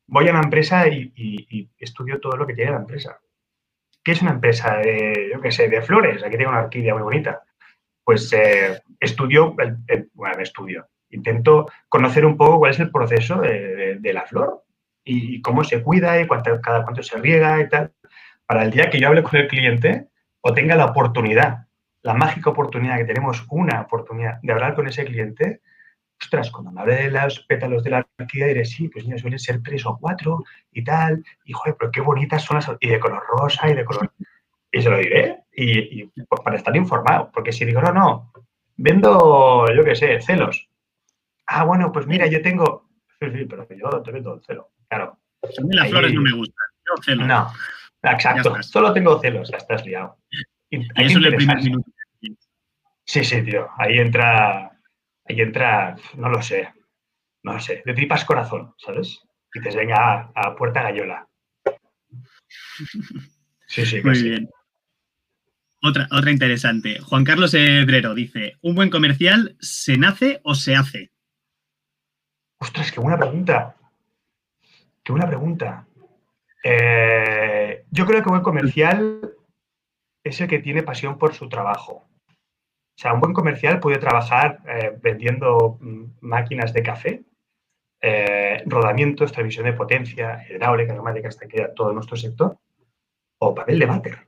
voy 0.06 0.28
a 0.28 0.30
una 0.30 0.40
empresa 0.40 0.88
y, 0.88 1.68
estudio 1.78 2.18
todo 2.20 2.38
lo 2.38 2.46
que 2.46 2.54
tiene 2.54 2.70
la 2.70 2.78
empresa. 2.78 3.20
¿Qué 4.02 4.12
es 4.12 4.22
una 4.22 4.30
empresa 4.30 4.78
de, 4.78 5.28
yo 5.30 5.42
qué 5.42 5.52
sé, 5.52 5.68
de 5.68 5.82
flores? 5.82 6.24
Aquí 6.24 6.38
tengo 6.38 6.48
una 6.48 6.62
orquídea 6.62 6.94
muy 6.94 7.02
bonita 7.02 7.42
pues 8.02 8.32
eh, 8.32 8.80
estudio, 9.00 9.54
bueno, 10.14 10.42
estudio, 10.42 10.88
intento 11.10 11.66
conocer 11.90 12.24
un 12.24 12.38
poco 12.38 12.60
cuál 12.60 12.70
es 12.70 12.80
el 12.80 12.90
proceso 12.90 13.42
de, 13.42 14.00
la 14.14 14.24
flor 14.24 14.64
y 15.04 15.42
cómo 15.42 15.62
se 15.62 15.82
cuida 15.82 16.18
y 16.18 16.26
cada 16.62 16.84
cuánto 16.84 17.02
se 17.02 17.18
riega 17.18 17.60
y 17.60 17.68
tal, 17.68 17.92
para 18.46 18.62
el 18.62 18.70
día 18.70 18.88
que 18.88 18.98
yo 18.98 19.08
hable 19.08 19.22
con 19.22 19.38
el 19.38 19.46
cliente 19.46 20.08
o 20.40 20.54
tenga 20.54 20.74
la 20.74 20.86
oportunidad, 20.86 21.67
la 22.08 22.14
mágica 22.14 22.48
oportunidad 22.48 22.96
que 22.96 23.04
tenemos, 23.04 23.44
una 23.50 23.82
oportunidad 23.82 24.40
de 24.40 24.52
hablar 24.52 24.74
con 24.74 24.88
ese 24.88 25.04
cliente, 25.04 25.60
ostras, 26.18 26.50
cuando 26.50 26.72
me 26.72 26.80
hable 26.80 26.94
de 26.94 27.10
los 27.10 27.40
pétalos 27.40 27.84
de 27.84 27.90
la 27.90 28.08
orquídea 28.18 28.46
diré, 28.46 28.64
sí, 28.64 28.88
pues 28.88 29.04
mira, 29.04 29.18
suelen 29.18 29.38
ser 29.38 29.62
tres 29.62 29.84
o 29.84 29.98
cuatro 30.00 30.42
y 30.72 30.82
tal, 30.82 31.22
y 31.44 31.52
joder, 31.52 31.76
pero 31.78 31.90
qué 31.90 32.00
bonitas 32.00 32.42
son 32.42 32.56
las, 32.56 32.70
y 32.80 32.88
de 32.88 32.98
color 32.98 33.22
rosa 33.28 33.68
y 33.68 33.74
de 33.74 33.84
color... 33.84 34.10
Y 34.72 34.80
se 34.80 34.88
lo 34.88 34.96
diré, 34.96 35.44
y, 35.52 36.04
pues, 36.04 36.40
para 36.42 36.56
estar 36.56 36.74
informado, 36.76 37.30
porque 37.30 37.52
si 37.52 37.66
digo, 37.66 37.82
no, 37.82 37.92
no, 37.92 38.32
vendo, 38.78 39.66
yo 39.70 39.84
qué 39.84 39.94
sé, 39.94 40.18
celos. 40.22 40.66
Ah, 41.46 41.64
bueno, 41.64 41.92
pues 41.92 42.06
mira, 42.06 42.26
yo 42.26 42.40
tengo... 42.40 42.88
Sí, 43.20 43.26
sí, 43.34 43.44
pero 43.44 43.68
yo 43.68 44.02
te 44.02 44.12
vendo 44.12 44.34
el 44.34 44.42
celo, 44.44 44.70
claro. 44.88 45.18
A 45.42 45.62
mí 45.62 45.76
las 45.76 45.90
flores 45.90 46.14
no 46.14 46.22
me 46.22 46.32
gustan, 46.32 46.66
yo 46.86 47.02
celos. 47.02 47.26
No, 47.26 47.52
exacto, 48.02 48.62
solo 48.62 48.94
tengo 48.94 49.20
celos, 49.20 49.50
ya 49.50 49.58
estás 49.58 49.84
liado. 49.84 50.16
Y, 50.70 50.80
eso 50.80 51.18
es 51.18 51.26
el 51.26 51.36
primer 51.36 51.56
minuto. 51.58 51.90
Sí, 53.08 53.24
sí, 53.24 53.42
tío, 53.42 53.70
ahí 53.78 53.98
entra 53.98 54.70
ahí 55.24 55.40
entra, 55.40 55.96
no 56.14 56.28
lo 56.28 56.42
sé, 56.42 56.74
no 57.42 57.54
lo 57.54 57.60
sé, 57.60 57.82
de 57.86 57.94
tripas 57.94 58.26
corazón, 58.26 58.74
¿sabes? 58.76 59.18
Y 59.54 59.62
te 59.62 59.74
venga 59.74 60.30
a, 60.34 60.54
puerta 60.54 60.82
gallola. 60.82 61.26
Sí, 63.66 63.86
sí. 63.86 64.02
Muy 64.02 64.22
bien. 64.22 64.50
Otra, 65.82 66.06
otra 66.10 66.30
interesante. 66.30 67.00
Juan 67.00 67.24
Carlos 67.24 67.54
Ebrero 67.54 68.14
dice: 68.14 68.56
¿Un 68.60 68.74
buen 68.74 68.90
comercial 68.90 69.56
se 69.58 69.96
nace 69.96 70.40
o 70.44 70.54
se 70.54 70.76
hace? 70.76 71.10
Ostras, 72.58 72.92
qué 72.92 73.00
buena 73.00 73.18
pregunta. 73.18 73.74
Qué 75.02 75.12
buena 75.12 75.26
pregunta. 75.26 75.86
Eh, 76.62 77.84
yo 77.90 78.04
creo 78.04 78.22
que 78.22 78.28
un 78.28 78.34
buen 78.34 78.42
comercial 78.42 79.32
es 80.22 80.40
el 80.42 80.48
que 80.48 80.58
tiene 80.58 80.82
pasión 80.82 81.16
por 81.16 81.34
su 81.34 81.48
trabajo. 81.48 82.08
O 82.98 83.00
sea, 83.00 83.12
un 83.12 83.20
buen 83.20 83.32
comercial 83.32 83.78
puede 83.78 83.98
trabajar 83.98 84.58
eh, 84.66 84.98
vendiendo 85.00 85.78
mm, 85.80 86.04
máquinas 86.20 86.72
de 86.72 86.82
café, 86.82 87.22
eh, 88.00 88.60
rodamientos, 88.66 89.30
televisión 89.30 89.66
de 89.66 89.72
potencia, 89.72 90.44
hidráulica, 90.50 90.94
neumática, 90.94 91.28
hasta 91.28 91.46
que 91.46 91.68
todo 91.76 91.92
nuestro 91.92 92.16
sector, 92.16 92.58
o 93.38 93.54
papel 93.54 93.78
de 93.78 93.86
váter. 93.86 94.18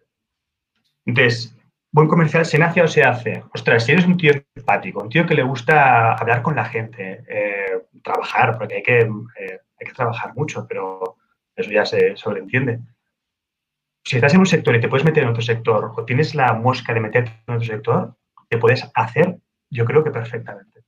Entonces, 1.04 1.52
buen 1.90 2.06
comercial 2.06 2.46
se 2.46 2.61
nace 2.61 2.80
o 2.80 2.87
se 2.87 3.02
hace. 3.02 3.42
Ostras, 3.52 3.85
si 3.85 3.90
eres 3.90 4.06
un 4.06 4.16
tío 4.16 4.35
empático, 4.54 5.02
un 5.02 5.09
tío 5.09 5.26
que 5.26 5.35
le 5.35 5.42
gusta 5.42 6.12
hablar 6.12 6.40
con 6.42 6.54
la 6.54 6.64
gente, 6.64 7.24
eh, 7.26 7.87
trabajar, 8.04 8.56
porque 8.56 8.76
hay 8.76 8.83
que, 8.85 9.00
hay 9.00 9.87
que 9.87 9.94
trabajar 9.94 10.33
mucho, 10.37 10.64
pero 10.68 11.16
eso 11.56 11.72
ya 11.72 11.85
se 11.85 12.16
sobreentiende. 12.16 12.78
Si 14.04 14.14
estás 14.14 14.33
en 14.35 14.40
un 14.40 14.46
sector 14.46 14.76
y 14.76 14.80
te 14.80 14.88
puedes 14.88 15.04
meter 15.04 15.24
en 15.24 15.30
otro 15.30 15.42
sector, 15.42 15.92
o 15.96 16.04
tienes 16.04 16.37
la 16.37 16.52
mosca 16.52 16.94
de 16.94 17.00
meterte 17.00 17.33
en 17.48 17.54
otro 17.54 17.66
sector, 17.66 18.14
que 18.50 18.58
puedes 18.58 18.90
hacer, 18.94 19.38
yo 19.70 19.84
creo 19.84 20.02
que 20.02 20.10
perfectamente. 20.10 20.82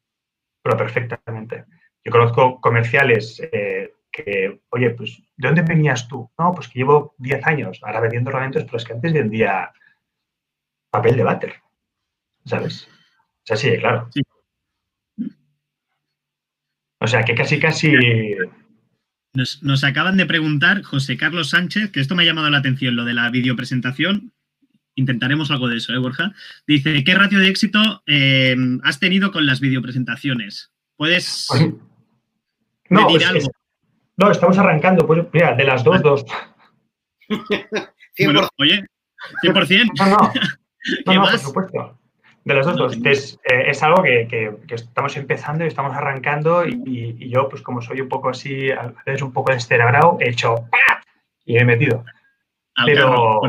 Pero 0.63 0.77
perfectamente. 0.77 1.65
Yo 2.05 2.11
conozco 2.11 2.61
comerciales 2.61 3.41
eh, 3.53 3.95
que, 4.11 4.61
oye, 4.71 4.91
pues, 4.91 5.23
¿de 5.37 5.49
dónde 5.49 5.63
venías 5.63 6.09
tú? 6.09 6.29
No, 6.39 6.53
pues 6.53 6.69
que 6.69 6.81
llevo 6.81 7.15
10 7.19 7.47
años 7.47 7.81
ahora 7.83 8.01
vendiendo 8.01 8.31
herramientas, 8.31 8.65
pero 8.65 8.77
es 8.77 8.85
que 8.85 8.93
antes 8.93 9.13
vendía 9.13 9.73
papel 10.91 11.17
de 11.17 11.23
váter, 11.23 11.55
¿sabes? 12.45 12.89
O 12.89 13.47
sea, 13.47 13.57
sí, 13.57 13.79
claro. 13.79 14.09
O 17.01 17.07
sea, 17.07 17.25
que 17.25 17.35
casi, 17.35 17.59
casi... 17.59 17.93
Nos, 19.35 19.63
nos, 19.63 19.83
acaban 19.83 20.17
de 20.17 20.27
preguntar 20.27 20.83
José 20.83 21.17
Carlos 21.17 21.51
Sánchez, 21.51 21.91
que 21.91 22.01
esto 22.01 22.15
me 22.15 22.25
ha 22.25 22.27
llamado 22.27 22.51
la 22.51 22.59
atención, 22.59 22.97
lo 22.97 23.05
de 23.05 23.15
la 23.15 23.31
videopresentación 23.31 24.33
intentaremos 24.95 25.51
algo 25.51 25.69
de 25.69 25.77
eso, 25.77 25.93
¿eh, 25.93 25.99
Borja? 25.99 26.33
Dice, 26.67 27.05
¿qué 27.05 27.15
ratio 27.15 27.39
de 27.39 27.49
éxito 27.49 28.03
eh, 28.07 28.57
has 28.83 29.01
tenido 29.01 29.33
con 29.33 29.47
las 29.47 29.61
videopresentaciones? 29.61 30.73
¿Puedes 30.97 31.49
no, 32.89 33.09
algo? 33.09 33.51
no, 34.17 34.31
estamos 34.31 34.59
arrancando. 34.59 35.07
Pues, 35.07 35.25
mira, 35.33 35.55
de 35.55 35.65
las 35.65 35.83
dos, 35.83 36.03
dos. 36.03 36.25
bueno, 38.19 38.49
oye, 38.59 38.85
100%. 39.43 39.91
No, 39.99 40.07
no, 40.07 40.17
no, 41.07 41.15
no 41.15 41.31
por 41.31 41.39
supuesto. 41.39 41.99
De 42.45 42.55
las 42.55 42.67
dos, 42.67 42.77
dos. 42.77 42.95
Entonces, 42.95 43.39
eh, 43.45 43.65
es 43.69 43.83
algo 43.85 44.03
que, 44.03 44.27
que, 44.29 44.75
estamos 44.75 45.17
empezando 45.17 45.65
y 45.65 45.69
estamos 45.69 45.95
arrancando 45.95 46.67
y, 46.67 47.17
y, 47.19 47.29
yo, 47.31 47.49
pues 47.49 47.63
como 47.63 47.81
soy 47.81 48.01
un 48.01 48.09
poco 48.09 48.31
así, 48.31 48.71
a 48.71 48.93
veces 49.07 49.23
un 49.23 49.33
poco 49.33 49.53
descerebrado, 49.53 50.19
he 50.21 50.31
hecho 50.31 50.57
¡pah! 50.71 51.03
y 51.45 51.55
me 51.55 51.61
he 51.61 51.65
metido. 51.65 52.05
Pero, 52.85 53.43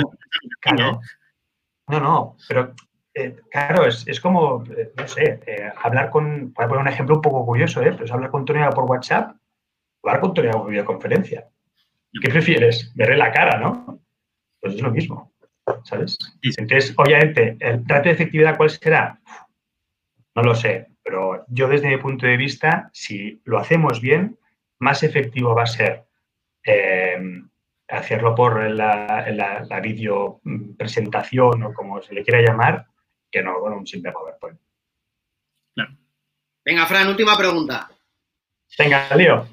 claro, 0.59 1.01
no, 1.87 1.99
no, 1.99 2.37
pero 2.47 2.73
eh, 3.13 3.35
claro, 3.51 3.85
es, 3.85 4.19
como, 4.19 4.63
eh, 4.75 4.91
no 4.97 5.07
sé, 5.07 5.39
eh, 5.45 5.71
hablar 5.83 6.09
con, 6.09 6.51
voy 6.53 6.65
a 6.65 6.67
poner 6.67 6.81
un 6.81 6.87
ejemplo 6.87 7.15
un 7.15 7.21
poco 7.21 7.45
curioso, 7.45 7.81
¿eh? 7.81 7.91
Pero 7.91 8.05
es 8.05 8.11
hablar 8.11 8.31
con 8.31 8.45
Tonio 8.45 8.69
por 8.71 8.85
WhatsApp 8.85 9.35
o 10.01 10.09
hablar 10.09 10.21
con 10.21 10.33
Tonio 10.33 10.51
por 10.51 10.69
videoconferencia. 10.69 11.47
¿Qué 12.21 12.29
prefieres? 12.29 12.91
Verle 12.95 13.17
la 13.17 13.31
cara, 13.31 13.59
¿no? 13.59 13.99
Pues 14.59 14.75
es 14.75 14.81
lo 14.81 14.91
mismo, 14.91 15.31
¿sabes? 15.83 16.17
Entonces, 16.41 16.93
obviamente, 16.97 17.57
¿el 17.59 17.85
trato 17.85 18.09
de 18.09 18.15
efectividad 18.15 18.57
cuál 18.57 18.69
será? 18.69 19.19
No 20.35 20.41
lo 20.41 20.55
sé, 20.55 20.87
pero 21.03 21.45
yo 21.47 21.67
desde 21.67 21.89
mi 21.89 21.97
punto 21.97 22.25
de 22.25 22.37
vista, 22.37 22.89
si 22.93 23.41
lo 23.45 23.59
hacemos 23.59 24.01
bien, 24.01 24.39
más 24.79 25.03
efectivo 25.03 25.53
va 25.53 25.63
a 25.63 25.67
ser 25.67 26.05
hacerlo 27.93 28.35
por 28.35 28.69
la, 28.69 29.25
la, 29.31 29.79
video 29.79 30.41
presentación 30.77 31.63
o 31.63 31.73
como 31.73 32.01
se 32.01 32.13
le 32.13 32.23
quiera 32.23 32.41
llamar, 32.41 32.87
que 33.31 33.43
no 33.43 33.59
con 33.59 33.73
un 33.73 33.87
simple 33.87 34.11
PowerPoint. 34.11 34.59
Venga, 36.65 36.85
Fran, 36.85 37.09
última 37.09 37.37
pregunta. 37.37 37.91
Venga, 38.79 39.13
Leo. 39.17 39.49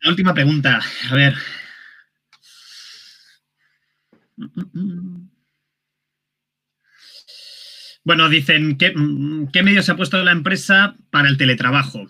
la 0.00 0.10
última 0.10 0.34
pregunta. 0.34 0.80
A 1.10 1.14
ver. 1.14 1.34
Bueno, 8.02 8.28
dicen, 8.28 8.76
¿qué, 8.78 8.92
¿qué 9.52 9.62
medios 9.62 9.86
se 9.86 9.92
ha 9.92 9.96
puesto 9.96 10.22
la 10.24 10.32
empresa 10.32 10.96
para 11.10 11.28
el 11.28 11.38
teletrabajo? 11.38 12.08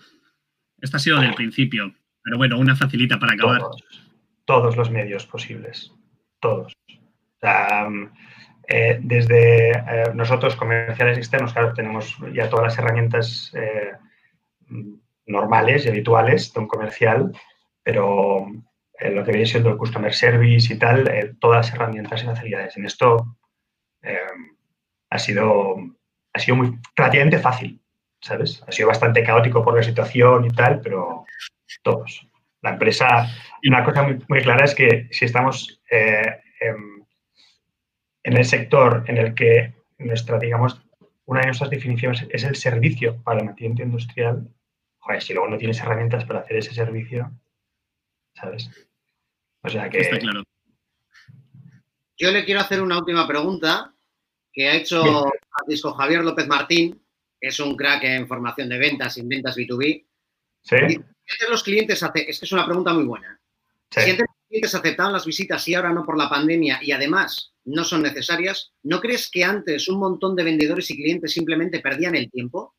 Esto 0.79 0.97
ha 0.97 0.99
sido 0.99 1.19
del 1.19 1.35
principio, 1.35 1.93
pero 2.23 2.37
bueno, 2.37 2.57
una 2.57 2.75
facilita 2.75 3.19
para 3.19 3.33
acabar 3.33 3.61
todos 3.61 4.00
los 4.59 4.91
medios 4.91 5.25
posibles, 5.25 5.91
todos. 6.39 6.73
Eh, 8.67 8.99
desde 9.01 9.71
eh, 9.71 10.13
nosotros, 10.13 10.55
comerciales 10.55 11.17
externos, 11.17 11.53
claro, 11.53 11.73
tenemos 11.73 12.17
ya 12.33 12.49
todas 12.49 12.65
las 12.65 12.77
herramientas 12.77 13.51
eh, 13.53 13.91
normales 15.25 15.85
y 15.85 15.89
habituales 15.89 16.53
de 16.53 16.59
un 16.59 16.67
comercial, 16.67 17.31
pero 17.83 18.47
lo 18.99 19.23
que 19.23 19.31
viene 19.31 19.47
siendo 19.47 19.69
el 19.71 19.77
customer 19.77 20.13
service 20.13 20.71
y 20.71 20.77
tal, 20.77 21.35
todas 21.39 21.65
las 21.65 21.73
herramientas 21.73 22.21
y 22.21 22.25
facilidades. 22.27 22.77
En 22.77 22.85
esto 22.85 23.35
ha 25.09 25.19
sido, 25.19 25.75
ha 26.31 26.39
sido 26.39 26.55
muy, 26.57 26.77
relativamente 26.95 27.39
fácil, 27.39 27.81
¿sabes? 28.21 28.63
Ha 28.67 28.71
sido 28.71 28.89
bastante 28.89 29.23
caótico 29.23 29.63
por 29.63 29.75
la 29.75 29.81
situación 29.81 30.45
y 30.45 30.49
tal, 30.49 30.81
pero 30.81 31.25
todos. 31.81 32.30
La 32.61 32.71
empresa, 32.71 33.27
una 33.67 33.83
cosa 33.83 34.03
muy, 34.03 34.41
clara 34.41 34.65
es 34.65 34.75
que 34.75 35.07
si 35.11 35.25
estamos 35.25 35.81
eh, 35.89 36.41
en, 36.59 38.37
el 38.37 38.45
sector 38.45 39.03
en 39.07 39.17
el 39.17 39.33
que 39.33 39.73
nuestra, 39.97 40.37
digamos, 40.37 40.79
una 41.25 41.41
de 41.41 41.47
nuestras 41.47 41.71
definiciones 41.71 42.25
es 42.29 42.43
el 42.43 42.55
servicio 42.55 43.21
para 43.23 43.39
el 43.39 43.45
mantenimiento 43.45 43.83
industrial, 43.83 44.47
joder, 44.99 45.21
si 45.21 45.33
luego 45.33 45.49
no 45.49 45.57
tienes 45.57 45.79
herramientas 45.79 46.25
para 46.25 46.41
hacer 46.41 46.57
ese 46.57 46.73
servicio, 46.73 47.31
¿sabes? 48.35 48.69
O 49.63 49.69
sea 49.69 49.89
que... 49.89 50.01
Está 50.01 50.19
claro. 50.19 50.43
Yo 52.17 52.31
le 52.31 52.45
quiero 52.45 52.61
hacer 52.61 52.81
una 52.81 52.99
última 52.99 53.27
pregunta 53.27 53.95
que 54.53 54.69
ha 54.69 54.75
hecho 54.75 55.31
Francisco 55.49 55.93
Javier 55.93 56.23
López 56.23 56.47
Martín, 56.47 57.03
que 57.39 57.47
es 57.47 57.59
un 57.59 57.75
crack 57.75 58.03
en 58.03 58.27
formación 58.27 58.69
de 58.69 58.77
ventas, 58.77 59.17
en 59.17 59.27
ventas 59.27 59.57
B2B. 59.57 60.05
Sí 60.61 61.03
los 61.49 61.63
clientes, 61.63 62.01
es 62.01 62.39
que 62.39 62.45
es 62.45 62.51
una 62.51 62.65
pregunta 62.65 62.93
muy 62.93 63.03
buena. 63.03 63.39
Si 63.89 64.09
antes 64.09 64.19
los 64.19 64.47
clientes 64.47 64.75
aceptaban 64.75 65.13
las 65.13 65.25
visitas 65.25 65.67
y 65.67 65.73
ahora 65.73 65.91
no 65.91 66.05
por 66.05 66.17
la 66.17 66.29
pandemia 66.29 66.79
y 66.81 66.91
además 66.91 67.53
no 67.65 67.83
son 67.83 68.03
necesarias, 68.03 68.71
¿no 68.83 68.99
crees 69.01 69.29
que 69.29 69.43
antes 69.43 69.87
un 69.89 69.99
montón 69.99 70.35
de 70.35 70.43
vendedores 70.43 70.89
y 70.91 70.95
clientes 70.95 71.33
simplemente 71.33 71.79
perdían 71.79 72.15
el 72.15 72.31
tiempo? 72.31 72.75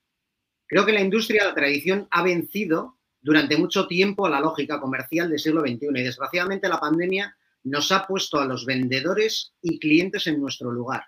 Creo 0.66 0.86
que 0.86 0.92
la 0.92 1.02
industria 1.02 1.42
de 1.42 1.48
la 1.48 1.54
tradición 1.54 2.08
ha 2.10 2.22
vencido 2.22 2.98
durante 3.20 3.56
mucho 3.56 3.86
tiempo 3.86 4.26
a 4.26 4.30
la 4.30 4.40
lógica 4.40 4.80
comercial 4.80 5.28
del 5.28 5.38
siglo 5.38 5.60
XXI 5.60 5.88
y 5.94 6.02
desgraciadamente 6.02 6.68
la 6.68 6.80
pandemia 6.80 7.36
nos 7.64 7.92
ha 7.92 8.06
puesto 8.06 8.40
a 8.40 8.46
los 8.46 8.66
vendedores 8.66 9.52
y 9.62 9.78
clientes 9.78 10.26
en 10.26 10.40
nuestro 10.40 10.70
lugar. 10.72 11.04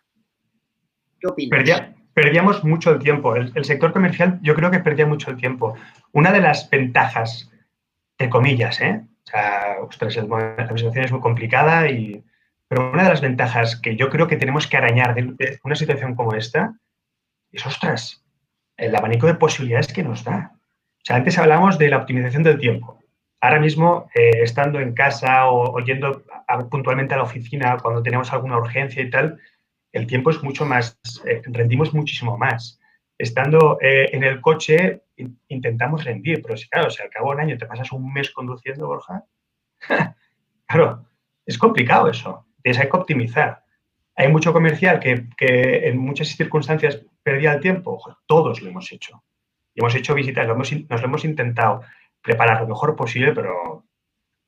¿Qué 1.19 1.27
opinas? 1.27 1.95
Perdíamos 2.15 2.65
mucho 2.65 2.93
el 2.93 3.01
tiempo. 3.01 3.37
El, 3.37 3.65
sector 3.65 3.93
comercial 3.93 4.39
yo 4.43 4.55
creo 4.55 4.71
que 4.71 4.79
perdía 4.79 5.07
mucho 5.07 5.31
el 5.31 5.37
tiempo. 5.37 5.75
Una 6.13 6.33
de 6.33 6.41
las 6.41 6.71
ventajas, 6.71 7.51
de 8.19 8.31
comillas, 8.31 8.81
¿eh? 8.81 9.03
O 9.27 9.31
sea, 9.31 9.77
ostras, 9.83 10.17
la 10.17 10.77
situación 10.77 11.05
es 11.05 11.13
muy 11.13 11.21
complicada, 11.21 11.89
y, 11.89 12.25
pero 12.69 12.91
una 12.93 13.05
de 13.05 13.09
las 13.11 13.21
ventajas 13.21 13.77
que 13.77 13.97
yo 13.97 14.09
creo 14.11 14.29
que 14.29 14.37
tenemos 14.37 14.67
que 14.67 14.77
arañar 14.77 15.15
de, 15.15 15.59
una 15.65 15.75
situación 15.75 16.15
como 16.15 16.35
esta 16.35 16.75
es, 17.51 17.67
ostras, 17.67 18.25
el 18.77 18.95
abanico 18.95 19.27
de 19.27 19.35
posibilidades 19.35 19.93
que 19.93 20.03
nos 20.03 20.25
da. 20.25 20.53
sea, 21.03 21.17
antes 21.17 21.39
hablábamos 21.39 21.79
de 21.79 21.89
la 21.89 21.99
optimización 21.99 22.43
del 22.43 22.59
tiempo. 22.59 22.99
Ahora 23.41 23.61
mismo, 23.61 24.09
eh, 24.15 24.43
estando 24.43 24.81
en 24.81 24.95
casa 24.95 25.49
o, 25.51 25.79
yendo 25.81 26.25
puntualmente 26.71 27.15
a 27.15 27.19
la 27.19 27.25
oficina 27.25 27.77
cuando 27.77 28.03
tenemos 28.03 28.33
alguna 28.33 28.57
urgencia 28.57 29.03
y 29.03 29.11
tal, 29.11 29.39
el 29.95 30.09
tiempo 30.09 30.31
es 30.31 30.43
mucho 30.43 30.67
más, 30.67 30.99
eh, 31.25 31.41
rendimos 31.45 31.95
muchísimo 31.95 32.37
más. 32.37 32.81
Estando 33.17 33.79
eh, 33.81 34.11
en 34.13 34.25
el 34.25 34.41
coche, 34.41 35.05
intentamos 35.47 36.05
rendir, 36.05 36.43
pero 36.43 36.57
si, 36.57 36.69
claro, 36.69 36.89
al 36.89 37.11
cabo 37.11 37.29
de 37.29 37.35
un 37.37 37.41
año 37.43 37.57
te 37.57 37.67
pasas 37.67 37.93
un 37.93 38.13
mes 38.13 38.33
conduciendo, 38.33 38.89
Borja, 38.89 39.25
claro, 40.67 41.07
es 41.47 41.57
complicado 41.57 42.09
eso. 42.09 42.45
Tienes 42.61 42.81
que 42.81 42.97
optimizar. 42.97 43.63
Hay 44.17 44.29
mucho 44.33 44.53
comercial 44.53 44.99
que, 44.99 45.29
en 45.89 45.99
muchas 45.99 46.29
circunstancias 46.29 47.01
perdía 47.23 47.55
el 47.55 47.61
tiempo. 47.61 48.03
todos 48.27 48.63
lo 48.63 48.71
hemos 48.71 48.91
hecho. 48.91 49.23
Y 49.75 49.81
hemos 49.81 49.95
hecho 49.95 50.15
visitas, 50.15 50.49
nos 50.49 51.01
lo 51.01 51.07
hemos 51.07 51.25
intentado 51.25 51.83
preparar 52.21 52.63
lo 52.63 52.69
mejor 52.69 52.97
posible, 52.97 53.33
pero 53.33 53.85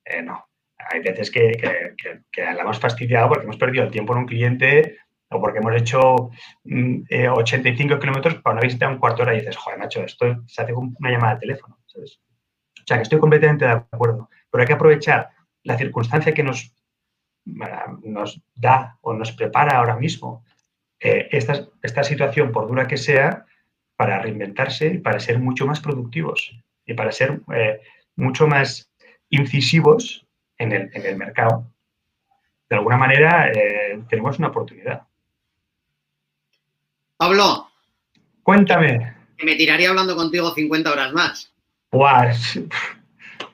eh, 0.05 0.23
no. 0.23 0.45
Hay 0.91 1.01
veces 1.01 1.31
que, 1.31 1.95
que, 2.33 2.43
la 2.43 2.63
hemos 2.63 2.81
fastidiado 2.81 3.29
porque 3.29 3.45
hemos 3.45 3.57
perdido 3.57 3.85
el 3.85 3.91
tiempo 3.91 4.13
en 4.13 4.21
un 4.21 4.27
cliente 4.27 4.99
o 5.31 5.41
porque 5.41 5.59
hemos 5.59 5.75
hecho 5.75 6.31
85 6.65 6.65
mm, 6.65 7.05
eh, 7.09 8.01
kilómetros 8.01 8.35
para 8.37 8.55
una 8.55 8.63
visita 8.63 8.87
de 8.87 8.93
un 8.93 8.99
cuarto 8.99 9.19
de 9.19 9.23
hora 9.23 9.35
y 9.35 9.41
dices, 9.41 9.57
joder, 9.57 9.79
macho, 9.79 10.03
esto 10.03 10.43
se 10.47 10.63
hace 10.63 10.73
con 10.73 10.95
una 10.99 11.11
llamada 11.11 11.35
de 11.35 11.41
teléfono. 11.41 11.79
O 11.97 12.87
sea, 12.87 12.99
que 12.99 13.03
estoy 13.03 13.19
completamente 13.19 13.65
de 13.65 13.73
acuerdo. 13.73 14.29
Pero 14.51 14.63
hay 14.63 14.67
que 14.67 14.75
aprovechar 14.75 15.31
la 15.65 15.77
circunstancia 15.77 16.33
que 16.33 16.43
nos, 16.43 16.73
nos 18.03 18.41
da 18.55 18.99
o 19.01 19.13
nos 19.13 19.33
prepara 19.33 19.79
ahora 19.79 19.97
mismo 19.97 20.45
eh, 21.01 21.29
esta, 21.33 21.67
esta 21.83 22.05
situación, 22.05 22.53
por 22.53 22.69
dura 22.69 22.87
que 22.87 22.97
sea, 22.97 23.45
para 23.97 24.21
reinventarse 24.21 24.87
y 24.87 24.99
para 24.99 25.21
ser 25.21 25.39
mucho 25.39 25.67
más 25.67 25.81
productivos 25.81 26.57
y 26.85 26.95
para 26.95 27.13
ser 27.13 27.41
eh, 27.55 27.81
mucho 28.15 28.47
más 28.47 28.91
incisivos 29.31 30.27
en 30.59 30.73
el, 30.73 31.17
mercado. 31.17 31.71
De 32.69 32.77
alguna 32.77 32.97
manera, 32.97 33.51
eh, 33.51 34.03
tenemos 34.09 34.39
una 34.39 34.49
oportunidad. 34.49 35.03
Pablo. 37.17 37.69
Cuéntame. 38.43 39.15
Me 39.43 39.55
tiraría 39.57 39.91
hablando 39.91 40.17
contigo 40.17 40.53
50 40.55 40.91
horas 40.91 41.13
más. 41.13 41.53
Pues, 41.91 42.61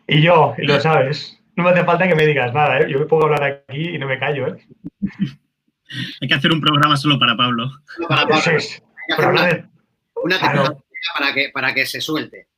y 0.06 0.22
yo, 0.22 0.54
y 0.58 0.66
lo 0.66 0.80
sabes. 0.80 1.38
No 1.56 1.64
me 1.64 1.70
hace 1.70 1.84
falta 1.84 2.08
que 2.08 2.14
me 2.14 2.26
digas 2.26 2.52
nada, 2.52 2.80
¿eh? 2.80 2.86
Yo 2.90 2.98
me 2.98 3.06
a 3.10 3.24
hablar 3.24 3.64
aquí 3.68 3.90
y 3.90 3.98
no 3.98 4.06
me 4.06 4.18
callo, 4.18 4.48
¿eh? 4.48 4.66
Hay 6.20 6.28
que 6.28 6.34
hacer 6.34 6.52
un 6.52 6.60
programa 6.60 6.96
solo 6.96 7.18
para 7.18 7.36
Pablo. 7.36 7.70
para 8.08 8.26
Pablo. 8.26 9.68
una, 10.22 10.38
para, 11.18 11.34
que, 11.34 11.50
para 11.52 11.74
que 11.74 11.84
se 11.84 12.00
suelte. 12.00 12.48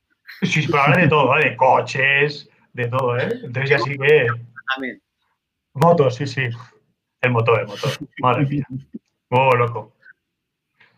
Sí, 0.41 0.65
pero 0.67 0.83
habla 0.83 0.97
de 0.97 1.07
todo, 1.07 1.27
¿vale? 1.27 1.51
De 1.51 1.57
coches, 1.57 2.49
de 2.73 2.87
todo, 2.87 3.17
¿eh? 3.17 3.29
Entonces 3.43 3.69
ya 3.69 3.79
sí 3.79 3.97
que... 3.97 4.27
También. 4.73 5.01
Motos, 5.73 6.15
sí, 6.15 6.25
sí. 6.25 6.43
El 7.21 7.31
motor, 7.31 7.61
el 7.61 7.67
motor. 7.67 7.91
Madre 8.19 8.45
mía. 8.45 8.65
Oh, 9.29 9.55
loco. 9.55 9.94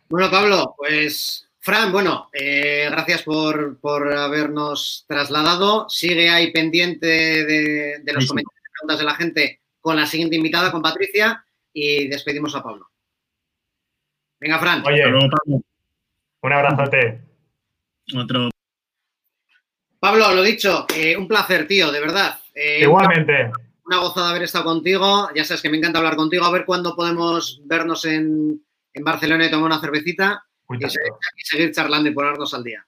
Bueno, 0.09 0.31
Pablo, 0.31 0.73
pues, 0.77 1.49
Fran, 1.59 1.91
bueno, 1.91 2.29
eh, 2.31 2.87
gracias 2.89 3.23
por, 3.23 4.13
habernos 4.13 5.03
trasladado. 5.07 5.89
Sigue 5.89 6.29
ahí 6.29 6.51
pendiente 6.51 7.07
de, 7.07 8.13
los 8.13 8.27
comentarios 8.27 8.61
y 8.63 8.71
preguntas 8.71 8.99
de 8.99 9.03
la 9.03 9.15
gente 9.15 9.61
con 9.81 9.97
la 9.97 10.05
siguiente 10.05 10.37
invitada, 10.37 10.71
con 10.71 10.81
Patricia, 10.81 11.43
y 11.73 12.07
despedimos 12.07 12.55
a 12.55 12.63
Pablo. 12.63 12.89
Venga, 14.39 14.59
Fran. 14.59 14.83
Oye, 14.85 15.03
un 16.41 16.53
abrazote. 16.53 17.21
Otro. 18.15 18.49
Pablo, 19.99 20.33
lo 20.33 20.43
dicho, 20.43 20.85
eh, 20.95 21.17
un 21.17 21.27
placer, 21.27 21.67
tío, 21.67 21.91
de 21.91 21.99
verdad. 21.99 22.39
Eh, 22.53 22.83
Igualmente. 22.83 23.51
Una, 23.85 23.97
gozada 23.97 24.29
haber 24.29 24.43
estado 24.43 24.65
contigo. 24.65 25.29
Ya 25.35 25.43
sabes 25.43 25.61
que 25.61 25.69
me 25.69 25.77
encanta 25.77 25.99
hablar 25.99 26.15
contigo. 26.15 26.45
A 26.45 26.51
ver 26.51 26.65
cuándo 26.65 26.95
podemos 26.95 27.61
vernos 27.65 28.05
en, 28.05 28.61
Barcelona 29.03 29.45
y 29.45 29.51
tomar 29.51 29.67
una 29.67 29.79
cervecita 29.79 30.43
y, 30.69 31.43
seguir 31.43 31.71
charlando 31.71 32.09
y 32.09 32.13
ponernos 32.13 32.53
al 32.53 32.63
día. 32.63 32.85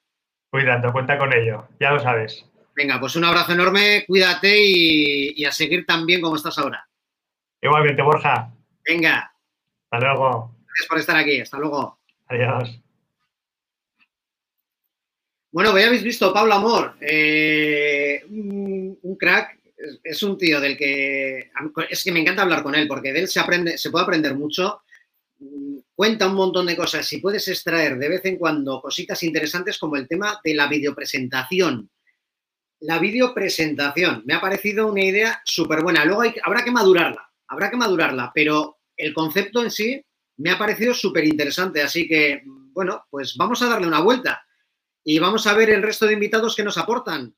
Cuidado, 0.49 0.91
cuenta 0.91 1.17
con 1.17 1.33
ello. 1.33 1.67
Ya 1.79 1.91
lo 1.91 1.99
sabes. 1.99 2.45
Venga, 2.75 2.99
pues 2.99 3.15
un 3.15 3.25
abrazo 3.25 3.53
enorme, 3.53 4.05
cuídate 4.07 4.57
y, 4.61 5.45
a 5.45 5.51
seguir 5.51 5.85
tan 5.85 6.05
bien 6.05 6.21
como 6.21 6.35
estás 6.35 6.57
ahora. 6.57 6.87
Igualmente, 7.61 8.01
Borja. 8.01 8.51
Venga. 8.87 9.31
Hasta 9.91 10.05
luego. 10.05 10.55
Gracias 10.65 10.87
por 10.87 10.99
estar 10.99 11.17
aquí. 11.17 11.41
Hasta 11.41 11.57
luego. 11.57 11.99
Adiós. 12.27 12.81
Bueno, 15.51 15.77
ya 15.77 15.87
habéis 15.87 16.03
visto, 16.03 16.31
Pablo 16.31 16.53
Amor, 16.53 16.95
eh, 17.01 18.23
un, 18.29 19.17
crack, 19.19 19.57
es, 20.03 20.21
un 20.21 20.37
tío 20.37 20.61
del 20.61 20.77
que 20.77 21.49
es 21.89 22.03
que 22.03 22.11
me 22.11 22.19
encanta 22.19 22.43
hablar 22.43 22.61
con 22.61 22.75
él 22.75 22.87
porque 22.87 23.11
de 23.11 23.21
él 23.21 23.27
se 23.27 23.39
aprende, 23.39 23.77
se 23.79 23.89
puede 23.89 24.03
aprender 24.03 24.35
mucho, 24.35 24.83
cuenta 25.95 26.27
un 26.27 26.35
montón 26.35 26.65
de 26.65 26.75
cosas 26.75 27.11
y 27.13 27.19
puedes 27.19 27.47
extraer 27.47 27.97
de 27.97 28.09
vez 28.09 28.25
en 28.25 28.37
cuando 28.37 28.81
cositas 28.81 29.21
interesantes 29.23 29.77
como 29.77 29.95
el 29.95 30.07
tema 30.07 30.39
de 30.43 30.53
la 30.53 30.67
videopresentación. 30.67 31.89
La 32.81 32.99
videopresentación 32.99 34.23
me 34.25 34.33
ha 34.33 34.41
parecido 34.41 34.87
una 34.87 35.03
idea 35.03 35.41
súper 35.43 35.81
buena. 35.81 36.05
Luego 36.05 36.23
habrá 36.43 36.63
que 36.63 36.71
madurarla, 36.71 37.29
habrá 37.47 37.69
que 37.69 37.77
madurarla, 37.77 38.31
pero 38.33 38.79
el 38.95 39.13
concepto 39.13 39.63
en 39.63 39.71
sí 39.71 40.01
me 40.37 40.51
ha 40.51 40.57
parecido 40.57 40.93
súper 40.93 41.25
interesante. 41.25 41.81
Así 41.81 42.07
que, 42.07 42.43
bueno, 42.45 43.05
pues 43.09 43.35
vamos 43.37 43.61
a 43.61 43.67
darle 43.67 43.87
una 43.87 44.01
vuelta 44.01 44.41
y 45.03 45.19
vamos 45.19 45.47
a 45.47 45.53
ver 45.53 45.69
el 45.69 45.83
resto 45.83 46.05
de 46.05 46.13
invitados 46.13 46.55
que 46.55 46.63
nos 46.63 46.77
aportan. 46.77 47.35